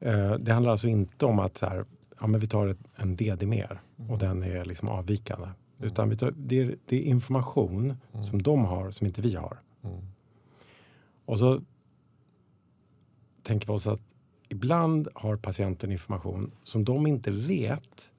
[0.00, 1.84] Eh, det handlar alltså inte om att så här,
[2.22, 5.48] ja, men vi tar ett, en DD-mer och den är liksom avvikande.
[5.78, 9.60] Utan vi tar, det, är, det är information som de har som inte vi har.
[9.84, 10.00] Mm.
[11.24, 11.62] Och så
[13.42, 14.02] tänker vi oss att
[14.48, 18.10] ibland har patienten information som de inte vet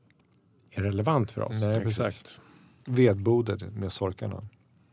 [0.71, 1.61] är relevant för oss.
[1.61, 1.83] Nej.
[1.87, 2.41] Exakt.
[2.85, 4.43] Vedbodet med sorkarna.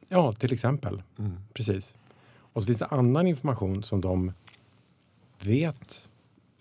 [0.08, 1.02] Ja, till exempel.
[1.18, 1.32] Mm.
[1.52, 1.94] Precis.
[2.32, 4.32] Och så finns det annan information som de
[5.42, 6.08] vet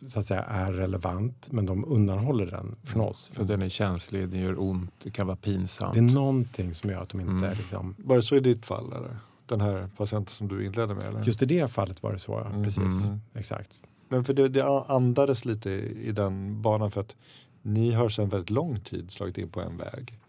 [0.08, 3.32] så att säga är relevant men de undanhåller den från oss.
[3.34, 5.94] För den är känslig, den gör ont, det kan vara pinsamt.
[5.94, 7.50] Det är någonting som gör att de inte Mm.
[7.50, 7.96] liksom...
[7.98, 8.94] Var det så i ditt fall?
[8.94, 9.18] Eller?
[9.46, 11.08] Den här patienten som du inledde med?
[11.08, 11.24] Eller?
[11.24, 12.50] Just i det fallet var det så, ja.
[12.50, 12.64] Mm.
[12.64, 13.06] precis.
[13.06, 13.22] Mm.
[13.34, 13.80] Exakt.
[14.10, 15.70] Men för det, det andades lite
[16.02, 17.16] i den banan för att
[17.62, 20.20] ni har sedan väldigt lång tid slagit in på en väg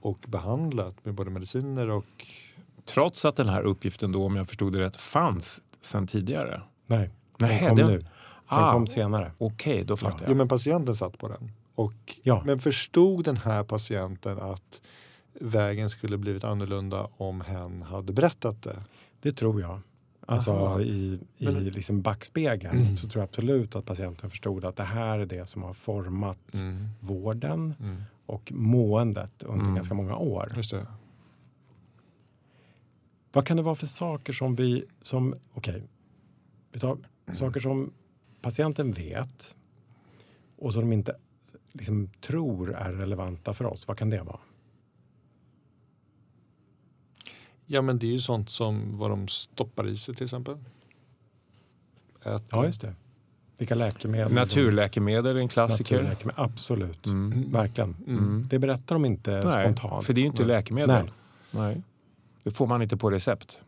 [0.00, 2.04] och behandlat med både mediciner och
[2.84, 6.62] Trots att den här uppgiften då, om jag förstod det rätt, fanns sedan tidigare.
[6.86, 8.00] Nej, den Nej, kom den- nu.
[8.56, 9.32] Den Ah, kom senare.
[9.38, 10.36] Okej, då fattar jo, jag.
[10.36, 11.52] men patienten satt på den.
[11.74, 12.42] Och, Ja.
[12.46, 14.82] Men förstod den här patienten att
[15.40, 18.76] vägen skulle blivit annorlunda om hen hade berättat det?
[19.20, 19.80] Det tror jag.
[20.26, 20.80] Alltså Aha.
[20.80, 25.18] i, i Men- liksom backspegeln så tror jag absolut att patienten förstod att det här
[25.18, 26.38] är det som har format
[27.00, 28.02] vården Mm.
[28.26, 29.74] och måendet under Mm.
[29.74, 30.52] ganska många år.
[30.56, 30.86] Just det.
[33.32, 35.82] Vad kan det vara för saker som vi, som, okej,
[36.72, 36.96] vi tar
[37.32, 37.90] saker som
[38.42, 39.54] patienten vet
[40.56, 41.16] och som de inte
[41.72, 43.88] liksom tror är relevanta för oss.
[43.88, 44.40] Vad kan det vara?
[47.66, 50.58] Ja men det är ju sånt som vad de stoppar i sig till exempel.
[52.20, 52.42] Äter.
[52.50, 52.94] Ja, just det.
[53.58, 54.32] Vilka läkemedel?
[54.32, 55.96] Naturläkemedel är en klassiker.
[55.96, 57.06] Naturläkemedel, absolut.
[57.06, 57.52] Mm.
[57.52, 57.96] Verkligen.
[58.06, 58.46] Mm.
[58.50, 60.06] Det berättar de inte Nej, spontant.
[60.06, 60.56] för det är ju inte Nej.
[60.56, 61.04] läkemedel.
[61.04, 61.12] Nej.
[61.50, 61.82] Nej.
[62.42, 63.62] Det får man inte på recept.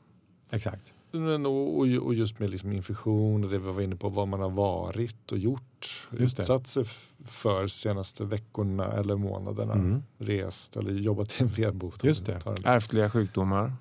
[0.50, 0.94] Exakt.
[1.14, 4.28] Men, och, och, och just med liksom infektion och det vi var inne på vad
[4.28, 6.08] man har varit och gjort.
[6.10, 6.40] Just.
[6.40, 6.84] Utsatt sig
[7.24, 9.72] för senaste veckorna eller månaderna.
[9.72, 10.02] Mm.
[10.18, 11.94] Rest eller jobbat i en vedbod.
[12.02, 12.40] Just det.
[12.64, 13.72] Ärftliga sjukdomar.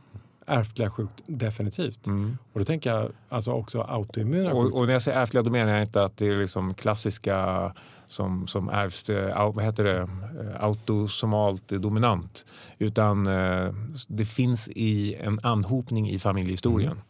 [0.45, 2.07] Ärftliga sjukdomar, definitivt.
[2.07, 2.37] Mm.
[2.53, 5.73] Och då tänker jag alltså också autoimmuna Och, och när jag säger ärftliga då menar
[5.73, 7.73] jag inte att det är liksom klassiska
[8.05, 9.09] som, som ärvs,
[9.55, 10.07] vad heter det,
[10.39, 12.45] Eh, autosomalt dominant.
[12.77, 13.73] Utan eh,
[14.07, 17.01] det finns i en anhopning i familjehistorien.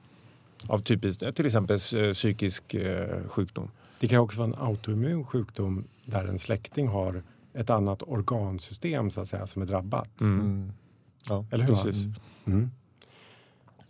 [0.68, 3.72] Av typiskt, till exempel eh, psykisk eh, sjukdom.
[4.00, 9.22] Det kan också vara en autoimmun sjukdom där en släkting har ett annat organsystem så
[9.22, 10.22] att säga som är drabbat.
[10.22, 10.40] Mm.
[10.40, 10.72] Mm.
[11.30, 11.46] Ja.
[11.52, 11.76] Eller hur?
[11.76, 12.06] Precis.
[12.46, 12.70] Mm.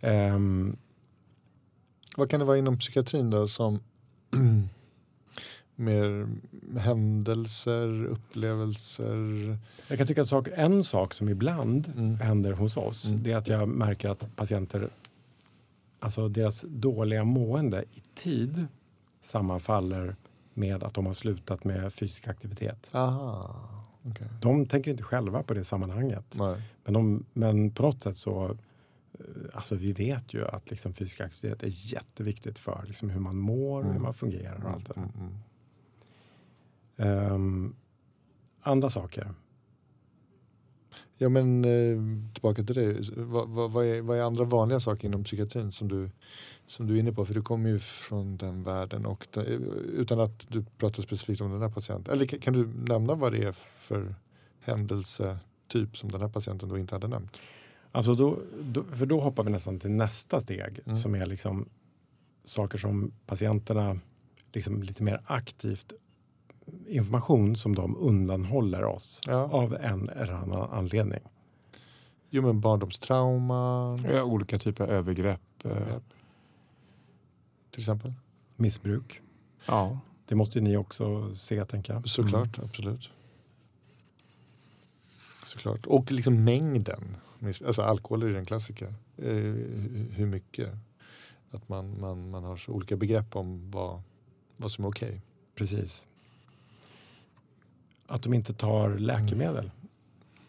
[0.00, 0.76] Ehm,
[2.16, 3.80] Vad kan det vara inom psykiatrin då som
[5.76, 6.28] mer
[6.78, 9.58] händelser, upplevelser?
[9.88, 12.16] jag kan tycka att sak, en sak som ibland Mm.
[12.20, 13.22] händer hos oss Mm.
[13.22, 14.88] det är att jag märker att patienter,
[16.04, 18.66] alltså deras dåliga mående i tid
[19.20, 20.16] sammanfaller
[20.54, 22.90] med att de har slutat med fysisk aktivitet.
[22.92, 23.60] Aha,
[24.02, 24.26] okej.
[24.42, 26.34] De tänker inte själva på det sammanhanget.
[26.38, 26.62] Nej.
[26.84, 28.44] Men, de, men på något sätt så,
[29.12, 29.20] eh,
[29.52, 33.78] alltså vi vet ju att liksom fysisk aktivitet är jätteviktigt för liksom hur man mår
[33.78, 34.02] och hur Mm.
[34.02, 35.02] man fungerar och allt det där.
[35.02, 35.34] Mm, mm.
[36.96, 37.74] Ehm,
[38.62, 39.34] andra saker.
[41.16, 43.10] Ja men eh, tillbaka till det.
[43.16, 46.10] Vad, vad, vad, är, vad är andra vanliga saker inom psykiatrin som du,
[46.66, 47.26] som du är inne på?
[47.26, 49.44] För du kommer ju från den världen och det,
[49.92, 52.14] utan att du pratar specifikt om den här patienten.
[52.14, 54.14] Eller kan, kan du nämna vad det är för
[54.60, 55.38] händelsetyp
[55.68, 57.40] typ som den här patienten då inte hade nämnt?
[57.92, 60.96] Alltså då, då, för då hoppar vi nästan till nästa steg Mm.
[60.96, 61.68] som är liksom
[62.44, 64.00] saker som patienterna
[64.52, 65.92] liksom lite mer aktivt
[66.88, 69.34] information som de undanhåller oss Ja.
[69.34, 71.20] av en eller annan anledning.
[72.30, 75.40] Jo men barndomstrauma Ja, olika typer av övergrepp.
[75.64, 76.00] eh, Ja.
[77.70, 78.12] till exempel.
[78.56, 79.20] Missbruk.
[79.66, 79.98] Ja.
[80.26, 82.08] Det måste ju ni också se, tänker jag.
[82.08, 83.10] Såklart, absolut.
[85.44, 85.86] Såklart.
[85.86, 87.16] Och liksom mängden.
[87.66, 88.94] Alltså alkohol är ju en klassiker.
[89.16, 90.70] Eh, hu- hur mycket.
[91.50, 94.02] Att man, man, man har så olika begrepp om vad,
[94.56, 95.20] vad som är okej.
[95.54, 96.04] Precis.
[98.14, 99.70] Att de inte tar läkemedel.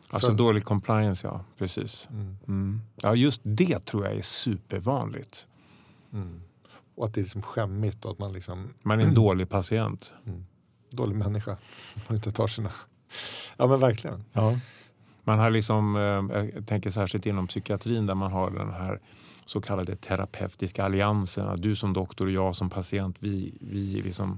[0.09, 1.43] Alltså För- dålig compliance, ja.
[1.57, 2.07] Precis.
[2.11, 2.37] Mm.
[2.47, 2.81] Mm.
[3.01, 5.47] Ja, just det tror jag är supervanligt.
[6.13, 6.41] Mm.
[6.95, 10.13] Och att det är liksom skämmigt och att man liksom Man är en dålig patient.
[10.25, 10.45] mm,
[10.89, 11.57] dålig människa.
[12.07, 12.71] Man inte tar sina...
[13.57, 14.23] Ja men verkligen.
[14.33, 14.59] Ja.
[15.23, 18.99] Man har liksom, eh, jag tänker särskilt inom psykiatrin där man har den här
[19.45, 21.47] så kallade terapeutiska alliansen.
[21.47, 24.37] Att Du som doktor och jag som patient, vi, vi liksom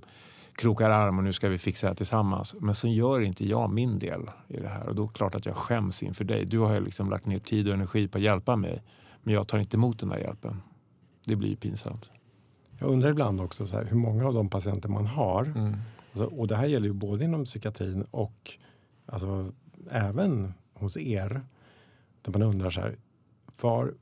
[0.57, 2.55] krokar arm och nu ska vi fixa det här tillsammans.
[2.59, 5.35] Men sen gör inte jag min del i det här och då är det klart
[5.35, 6.45] att jag skäms inför dig.
[6.45, 8.83] Du har ju liksom lagt ner tid och energi på att hjälpa mig
[9.23, 10.61] men jag tar inte emot den där hjälpen.
[11.25, 12.09] Det blir ju pinsamt.
[12.79, 15.75] Jag undrar ibland också så här, hur många av de patienter man har Mm.
[16.11, 18.51] Alltså, och det här gäller ju både inom psykiatrin och
[19.05, 19.51] alltså,
[19.89, 21.41] även hos er.
[22.21, 22.97] Där man undrar så här,
[23.61, 23.93] var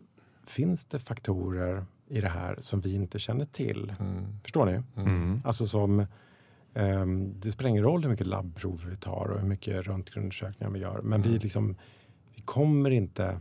[0.47, 3.93] finns det faktorer i det här som vi inte känner till?
[3.99, 4.39] Mm.
[4.43, 5.01] Förstår ni?
[5.01, 5.41] Mm.
[5.45, 6.05] Alltså som,
[7.35, 11.01] det spelar ingen roll hur mycket labbprover vi tar och hur mycket röntgenundersökningar vi gör.
[11.01, 11.41] Men vi, Mm.
[11.41, 11.75] liksom,
[12.35, 13.39] vi kommer inte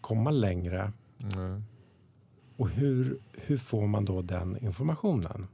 [0.00, 0.92] komma längre.
[1.34, 1.62] Mm.
[2.56, 5.46] Och hur, hur får man då den informationen?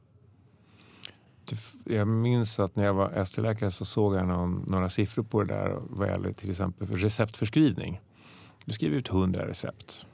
[1.84, 5.54] Jag minns att när jag var ST-läkare så såg jag någon, några siffror på det
[5.54, 8.00] där vad gäller till exempel för receptförskrivning.
[8.64, 10.06] Du skriver ut 100 recept.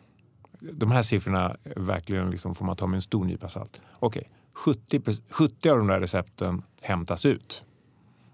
[0.72, 3.80] De här siffrorna verkligen liksom får man ta med en stor nypa salt.
[3.98, 7.62] Okej, 70, proc- 70 av de där recepten hämtas ut.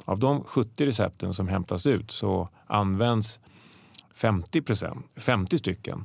[0.04, 3.40] Av de 70 recepten som hämtas ut så används
[4.14, 6.04] 50, procent, 50 stycken.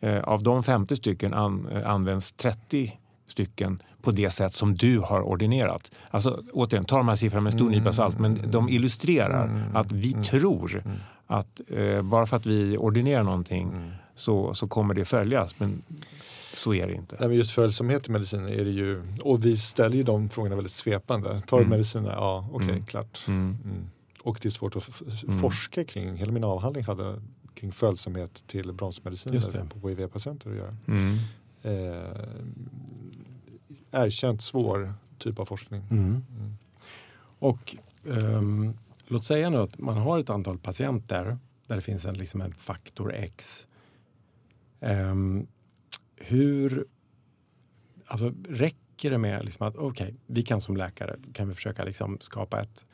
[0.00, 5.22] Eh, av de 50 stycken eh, används 30 stycken på det sätt som du har
[5.22, 5.90] ordinerat.
[6.10, 9.92] Alltså återigen, ta de här siffrorna med en stor nypa salt men de illustrerar att
[9.92, 10.82] vi tror
[11.26, 15.60] att eh, bara för att vi ordinerar någonting så, så kommer det följas.
[15.60, 15.82] Men
[16.54, 17.16] så är det inte.
[17.20, 20.54] Nej, men just följsamhet i medicin är det ju, och vi ställer ju de frågorna
[20.54, 21.40] väldigt svepande.
[21.46, 21.70] Tar du Mm.
[21.70, 22.10] mediciner?
[22.10, 22.84] Ja, okej, Mm.
[22.86, 23.24] klart.
[23.28, 23.58] Mm.
[23.64, 23.90] Mm.
[24.22, 25.40] Och det är svårt att Mm.
[25.40, 26.16] forska kring.
[26.16, 27.22] Hela min avhandling hade
[27.54, 30.76] kring följsamhet till bromsmediciner på HIV-patienter att göra.
[30.88, 31.18] Mm.
[31.62, 32.28] Eh,
[33.90, 35.82] erkänt svår typ av forskning.
[35.90, 36.22] Mm.
[37.38, 37.76] Och
[38.22, 38.74] ehm,
[39.06, 42.54] låt säga nu att man har ett antal patienter där det finns en, liksom en
[42.54, 43.66] faktor X.
[44.80, 45.46] Ehm,
[46.26, 46.86] hur,
[48.06, 52.18] alltså räcker det med liksom att okej, vi kan som läkare kan vi försöka liksom
[52.20, 52.86] skapa ett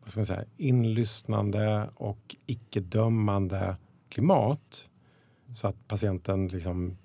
[0.00, 3.76] vad ska man säga, inlyssnande och icke-dömande
[4.08, 4.88] klimat
[5.54, 6.96] så att patienten liksom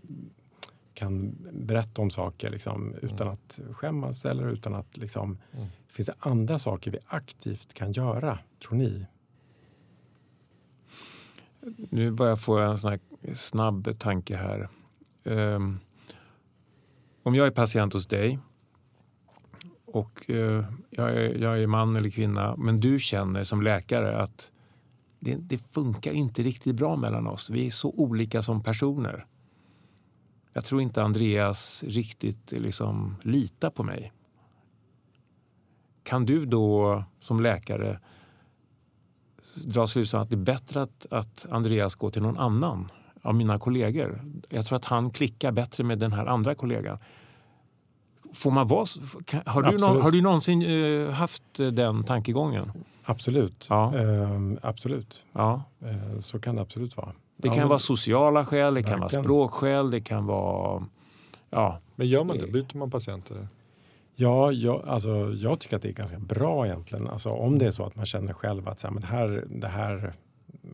[0.93, 5.67] kan berätta om saker liksom, utan att skämmas eller utan att liksom, Mm.
[5.87, 9.05] Finns det andra saker vi aktivt kan göra, tror ni?
[11.89, 12.99] Nu börjar jag få en sån här
[13.33, 14.69] snabb tanke här.
[15.23, 15.79] Ehm,
[17.23, 18.39] om jag är patient hos dig
[19.85, 24.51] och eh, jag, är, jag är man eller kvinna men du känner som läkare att
[25.19, 27.49] det, det funkar inte riktigt bra mellan oss.
[27.49, 29.25] Vi är så olika som personer.
[30.53, 34.11] Jag tror inte Andreas riktigt eh, liksom litar på mig.
[36.03, 37.99] Kan du då som läkare
[39.65, 42.89] dra slutsatsen att det är bättre att, att Andreas går till någon annan
[43.23, 44.21] av mina kollegor.
[44.49, 46.97] Jag tror att han klickar bättre med den här andra kollegan.
[48.33, 48.85] Får man vara,
[49.45, 52.71] har, du någon, har du någonsin eh, haft eh, den tankegången?
[53.03, 53.67] Absolut.
[53.69, 53.97] Ja.
[53.97, 55.25] Ehm, absolut.
[55.33, 55.63] Ja.
[55.85, 57.11] Ehm, så kan det absolut vara.
[57.37, 60.85] Det Ja, kan men- vara sociala skäl, det kan vara språkskäl, det kan vara...
[61.49, 62.47] Ja, Men gör man det?
[62.47, 63.47] Byter man patienter?
[64.15, 67.07] Ja, jag, alltså, jag tycker att det är ganska bra egentligen.
[67.07, 69.45] Alltså, om det är så att man känner själv att så här, men det här,
[69.49, 70.13] det här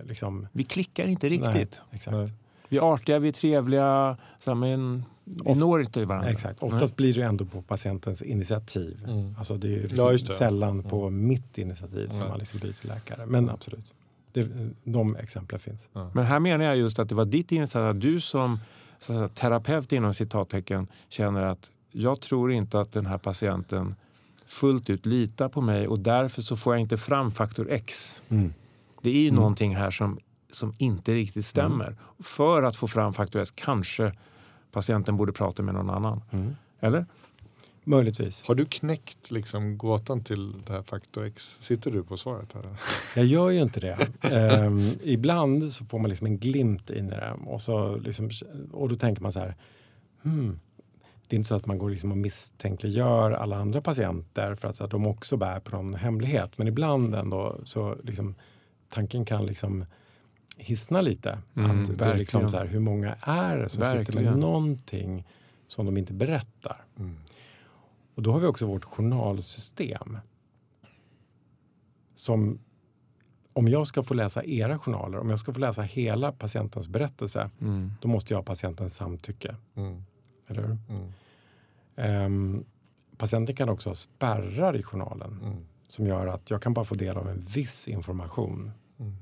[0.07, 1.53] liksom, vi klickar inte riktigt.
[1.53, 2.17] Nej, exakt.
[2.17, 2.33] Nej.
[2.69, 6.29] Vi är artiga, vi är trevliga, men vi Oft- når inte varandra.
[6.29, 6.63] exakt.
[6.63, 9.05] Oftast blir det ändå på patientens initiativ.
[9.07, 9.35] Mm.
[9.37, 10.33] Alltså, det är ju Ja, liksom just det.
[10.33, 12.29] sällan på mitt initiativ som Nej.
[12.29, 13.25] man liksom byter läkare.
[13.25, 13.93] Men absolut,
[14.31, 14.47] det,
[14.83, 15.89] de exemplen finns.
[16.13, 18.59] Men här menar jag just att det var ditt initiativ, att du som
[18.99, 23.95] så att säga, terapeut inom citattecken känner att jag tror inte att den här patienten
[24.45, 28.21] fullt ut litar på mig och därför så får jag inte fram faktor X.
[29.01, 29.13] Mm.
[29.13, 29.35] Det är ju Mm.
[29.35, 30.17] någonting här som
[30.51, 31.95] som inte riktigt stämmer.
[32.19, 34.11] För att få fram faktor X kanske
[34.71, 36.21] patienten borde prata med någon annan.
[36.31, 36.55] Mm.
[36.79, 37.05] Eller?
[37.83, 38.43] Möjligtvis.
[38.43, 41.57] Har du knäckt liksom gåtan till det här faktor X?
[41.61, 42.53] Sitter du på svaret?
[42.53, 42.63] Här?
[43.15, 44.07] Jag gör ju inte det.
[44.21, 48.29] Ehm, ibland så får man liksom en glimt in i det och, så liksom,
[48.71, 49.55] och då tänker man så här.
[50.23, 50.59] Hmm,
[51.27, 54.75] det är inte så att man går liksom och misstänkliggör alla andra patienter för att,
[54.75, 56.57] så att de också bär på någon hemlighet.
[56.57, 58.35] Men ibland ändå så liksom
[58.89, 59.85] tanken kan liksom
[60.57, 61.39] hisna lite.
[61.55, 62.49] Mm, att det är liksom verkligen.
[62.49, 64.39] så här, hur många är det som sitter med Verkligen.
[64.39, 65.27] någonting
[65.67, 66.85] som de inte berättar?
[66.99, 67.15] Mm.
[68.15, 70.17] Och då har vi också vårt journalsystem.
[72.15, 72.59] Som
[73.53, 77.49] om jag ska få läsa era journaler, om jag ska få läsa hela patientens berättelse,
[77.61, 77.91] Mm.
[78.01, 79.55] då måste jag ha patientens samtycke.
[79.75, 80.03] Mm.
[80.47, 80.77] Eller hur?
[81.95, 82.65] Ehm,
[83.17, 85.65] patienten kan också ha spärrar i journalen Mm.
[85.91, 88.71] Som gör att jag kan bara få del av en viss information.
[88.99, 89.15] Mm.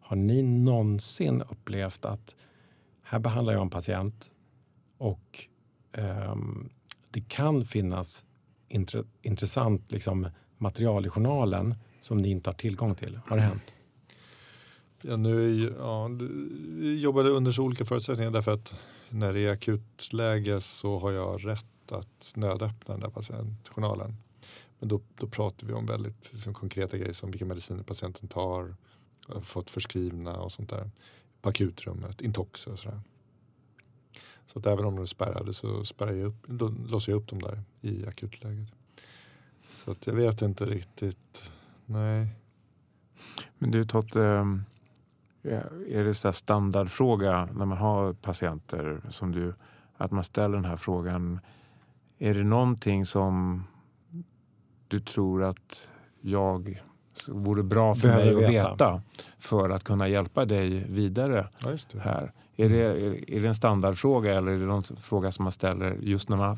[0.00, 2.34] Har ni någonsin upplevt att
[3.02, 4.30] här behandlar jag en patient
[4.98, 5.46] och
[5.92, 6.70] ehm,
[7.10, 8.24] det kan finnas
[8.68, 10.28] intre, intressant liksom,
[10.58, 13.20] material i journalen som ni inte har tillgång till?
[13.26, 13.74] Har det hänt?
[15.02, 16.10] Ja, nu ja,
[16.82, 18.74] jobbade under så olika förutsättningar därför att
[19.08, 24.16] när det är akutläge så har jag rätt att nödöppna den där patientjournalen.
[24.78, 28.76] Men då, då pratar vi om väldigt liksom, konkreta grejer som vilka mediciner patienten tar,
[29.28, 30.90] har fått förskrivna och sånt där.
[31.42, 33.00] På akutrummet, intox och sådär.
[34.46, 37.28] Så att även om de är spärrade så spärrar jag upp, då låser jag upp
[37.28, 38.68] dem där i akutläget.
[39.68, 41.50] Så att jag vet inte riktigt,
[41.86, 42.28] nej.
[43.58, 44.62] Men du Totte, ehm,
[45.88, 49.54] är det så här standardfråga när man har patienter som du,
[49.96, 51.40] att man ställer den här frågan.
[52.18, 53.64] Är det någonting som
[54.94, 55.88] du tror att
[56.20, 56.80] jag
[57.28, 58.70] vore bra för Behöver mig att veta.
[58.70, 59.02] veta
[59.38, 62.32] för att kunna hjälpa dig vidare Ja, här?
[62.56, 62.82] Är det,
[63.36, 66.56] är, det en standardfråga eller är det någon fråga som man ställer just när man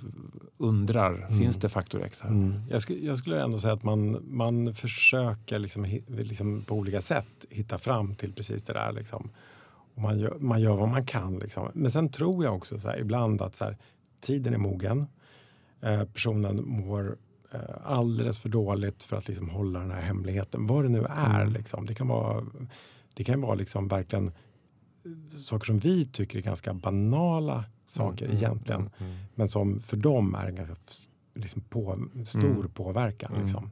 [0.58, 1.38] undrar, Mm.
[1.38, 2.30] finns det faktor X här?
[2.30, 2.60] Mm.
[2.70, 7.46] Jag, skulle, jag skulle ändå säga att man, man försöker liksom, liksom på olika sätt
[7.50, 8.92] hitta fram till precis det där.
[8.92, 9.30] Liksom.
[9.94, 11.38] Och man, gör, man gör vad man kan.
[11.38, 11.68] Liksom.
[11.74, 13.76] Men sen tror jag också så här, ibland att så här,
[14.20, 15.06] tiden är mogen.
[15.82, 17.16] Eh, personen mår
[17.84, 20.66] alldeles för dåligt för att liksom, hålla den här hemligheten.
[20.66, 21.40] Vad det nu är.
[21.40, 21.52] Mm.
[21.52, 21.86] Liksom.
[21.86, 22.44] Det kan vara,
[23.14, 24.32] det kan vara liksom, verkligen
[25.28, 28.80] saker som vi tycker är ganska banala saker Mm, mm, egentligen.
[28.80, 29.24] mm, mm.
[29.34, 30.76] Men som för dem är en ganska
[31.34, 32.70] liksom på, stor Mm.
[32.70, 33.32] påverkan.
[33.32, 33.44] Mm.
[33.44, 33.70] Liksom.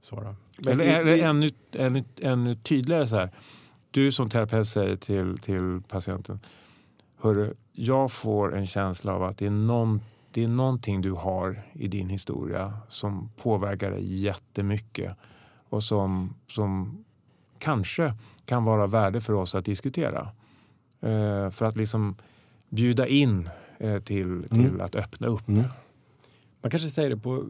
[0.00, 0.34] Så
[0.68, 3.30] Eller är det ännu, ännu, ännu tydligare så här.
[3.90, 6.40] Du som terapeut säger till, till patienten.
[7.16, 10.00] Hörru, jag får en känsla av att det är, någon,
[10.34, 15.16] det är någonting du har i din historia som påverkar dig jättemycket
[15.68, 17.04] och som, som
[17.58, 18.14] kanske
[18.44, 20.28] kan vara värde för oss att diskutera.
[21.00, 22.16] Eh, för att liksom
[22.68, 24.80] bjuda in eh, till, till Mm.
[24.80, 25.48] att öppna upp.
[25.48, 25.64] Mm.
[26.62, 27.44] Man kanske säger det på...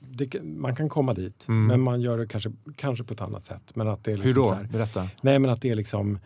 [0.00, 1.66] Det, kan- man kan komma dit, Mm.
[1.66, 3.76] men man gör det kanske, kanske på ett annat sätt.
[3.76, 4.48] Men att det är Hur liksom då?
[4.48, 5.08] Så här, Berätta.
[5.20, 6.18] nej, men att det är liksom...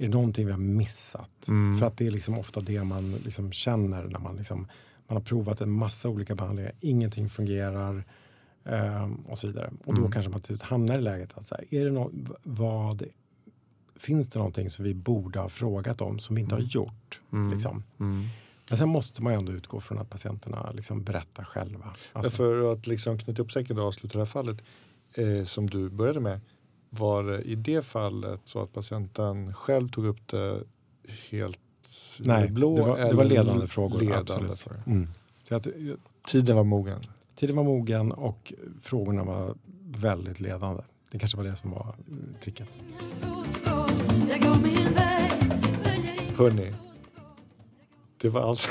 [0.00, 1.48] Är det någonting vi har missat?
[1.48, 1.78] Mm.
[1.78, 4.68] För att det är liksom ofta det man liksom känner när man, liksom,
[5.08, 6.72] man har provat en massa olika behandlingar.
[6.80, 8.04] Ingenting fungerar
[8.64, 9.70] ehm, och så vidare.
[9.84, 10.12] Och då Mm.
[10.12, 12.10] kanske man till slut hamnar i läget att så här, är det nå-
[12.42, 13.02] vad,
[13.96, 17.20] finns det någonting som vi borde ha frågat om som vi inte har gjort?
[17.32, 17.50] Mm.
[17.52, 17.82] Liksom?
[18.00, 18.24] Mm.
[18.68, 21.94] Men sen måste man ju ändå utgå från att patienterna liksom berättar själva.
[22.12, 24.62] Alltså, För att liksom knyta upp säcken och avsluta det här fallet
[25.14, 26.40] eh, som du började med.
[26.90, 30.62] Var det i det fallet så att patienten själv tog upp det
[31.30, 31.58] helt
[32.18, 32.76] Nej, blå?
[32.76, 34.60] det var- det eller var ledande frågor, ledande absolut.
[34.60, 34.82] För.
[34.86, 35.08] mm.
[35.48, 35.66] Så att,
[36.26, 37.00] Tiden var mogen.
[37.36, 39.54] tiden var mogen och frågorna var
[39.90, 40.82] väldigt ledande.
[41.10, 42.68] Det kanske var det som var mm, tricket.
[46.36, 46.72] Hörni,
[48.20, 48.60] det var allt.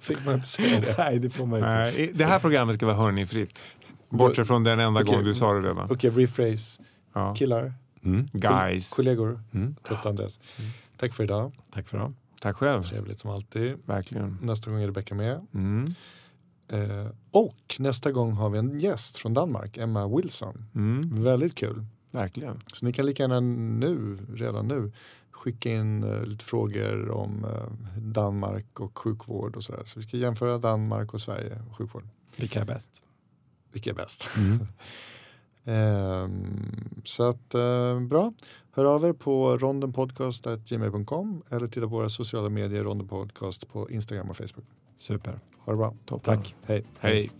[0.00, 0.94] Fick man inte säga det?
[0.98, 1.68] Nej, det får man inte.
[1.70, 3.58] Nej, det här programmet ska vara hörnifritt.
[4.08, 5.14] Bortsett från den enda Okej.
[5.14, 5.88] gång du sa det redan.
[5.90, 6.82] Okej, rephrase.
[7.12, 7.34] Ja.
[7.34, 7.72] Killar,
[8.04, 8.28] Mm.
[8.32, 8.90] Guys.
[8.90, 9.74] kollegor, Mm.
[9.82, 10.38] Totte Andreas.
[10.98, 11.52] Tack för idag.
[11.70, 12.12] Tack för det.
[12.40, 12.82] Tack själv.
[12.82, 13.76] Trevligt som alltid.
[13.86, 14.38] Verkligen.
[14.42, 15.46] Nästa gång är Rebecka med.
[15.54, 15.94] Mm.
[16.68, 20.64] Eh, och nästa gång har vi en gäst från Danmark, Emma Wilson.
[20.74, 21.24] Mm.
[21.24, 21.84] Väldigt kul.
[22.10, 22.60] Verkligen.
[22.72, 24.92] Så ni kan lika gärna nu, redan nu,
[25.30, 29.82] skicka in eh, lite frågor om eh, Danmark och sjukvård och sådär.
[29.84, 32.08] Så vi ska jämföra Danmark och Sverige och sjukvård.
[32.36, 33.02] Vilka är bäst?
[33.72, 34.28] Vilka är bäst?
[34.36, 34.66] Mm.
[35.64, 38.32] Ehm, så att eh, bra.
[38.78, 44.30] Hör av er på rondenpodcast.gmail.com eller titta på våra sociala medier, Ronden Podcast på Instagram
[44.30, 44.64] och Facebook.
[44.96, 45.38] Super.
[45.58, 45.94] Ha det bra.
[46.04, 46.36] Toppen.
[46.36, 46.54] Tack.
[46.62, 46.84] Hej.
[47.00, 47.30] Hej.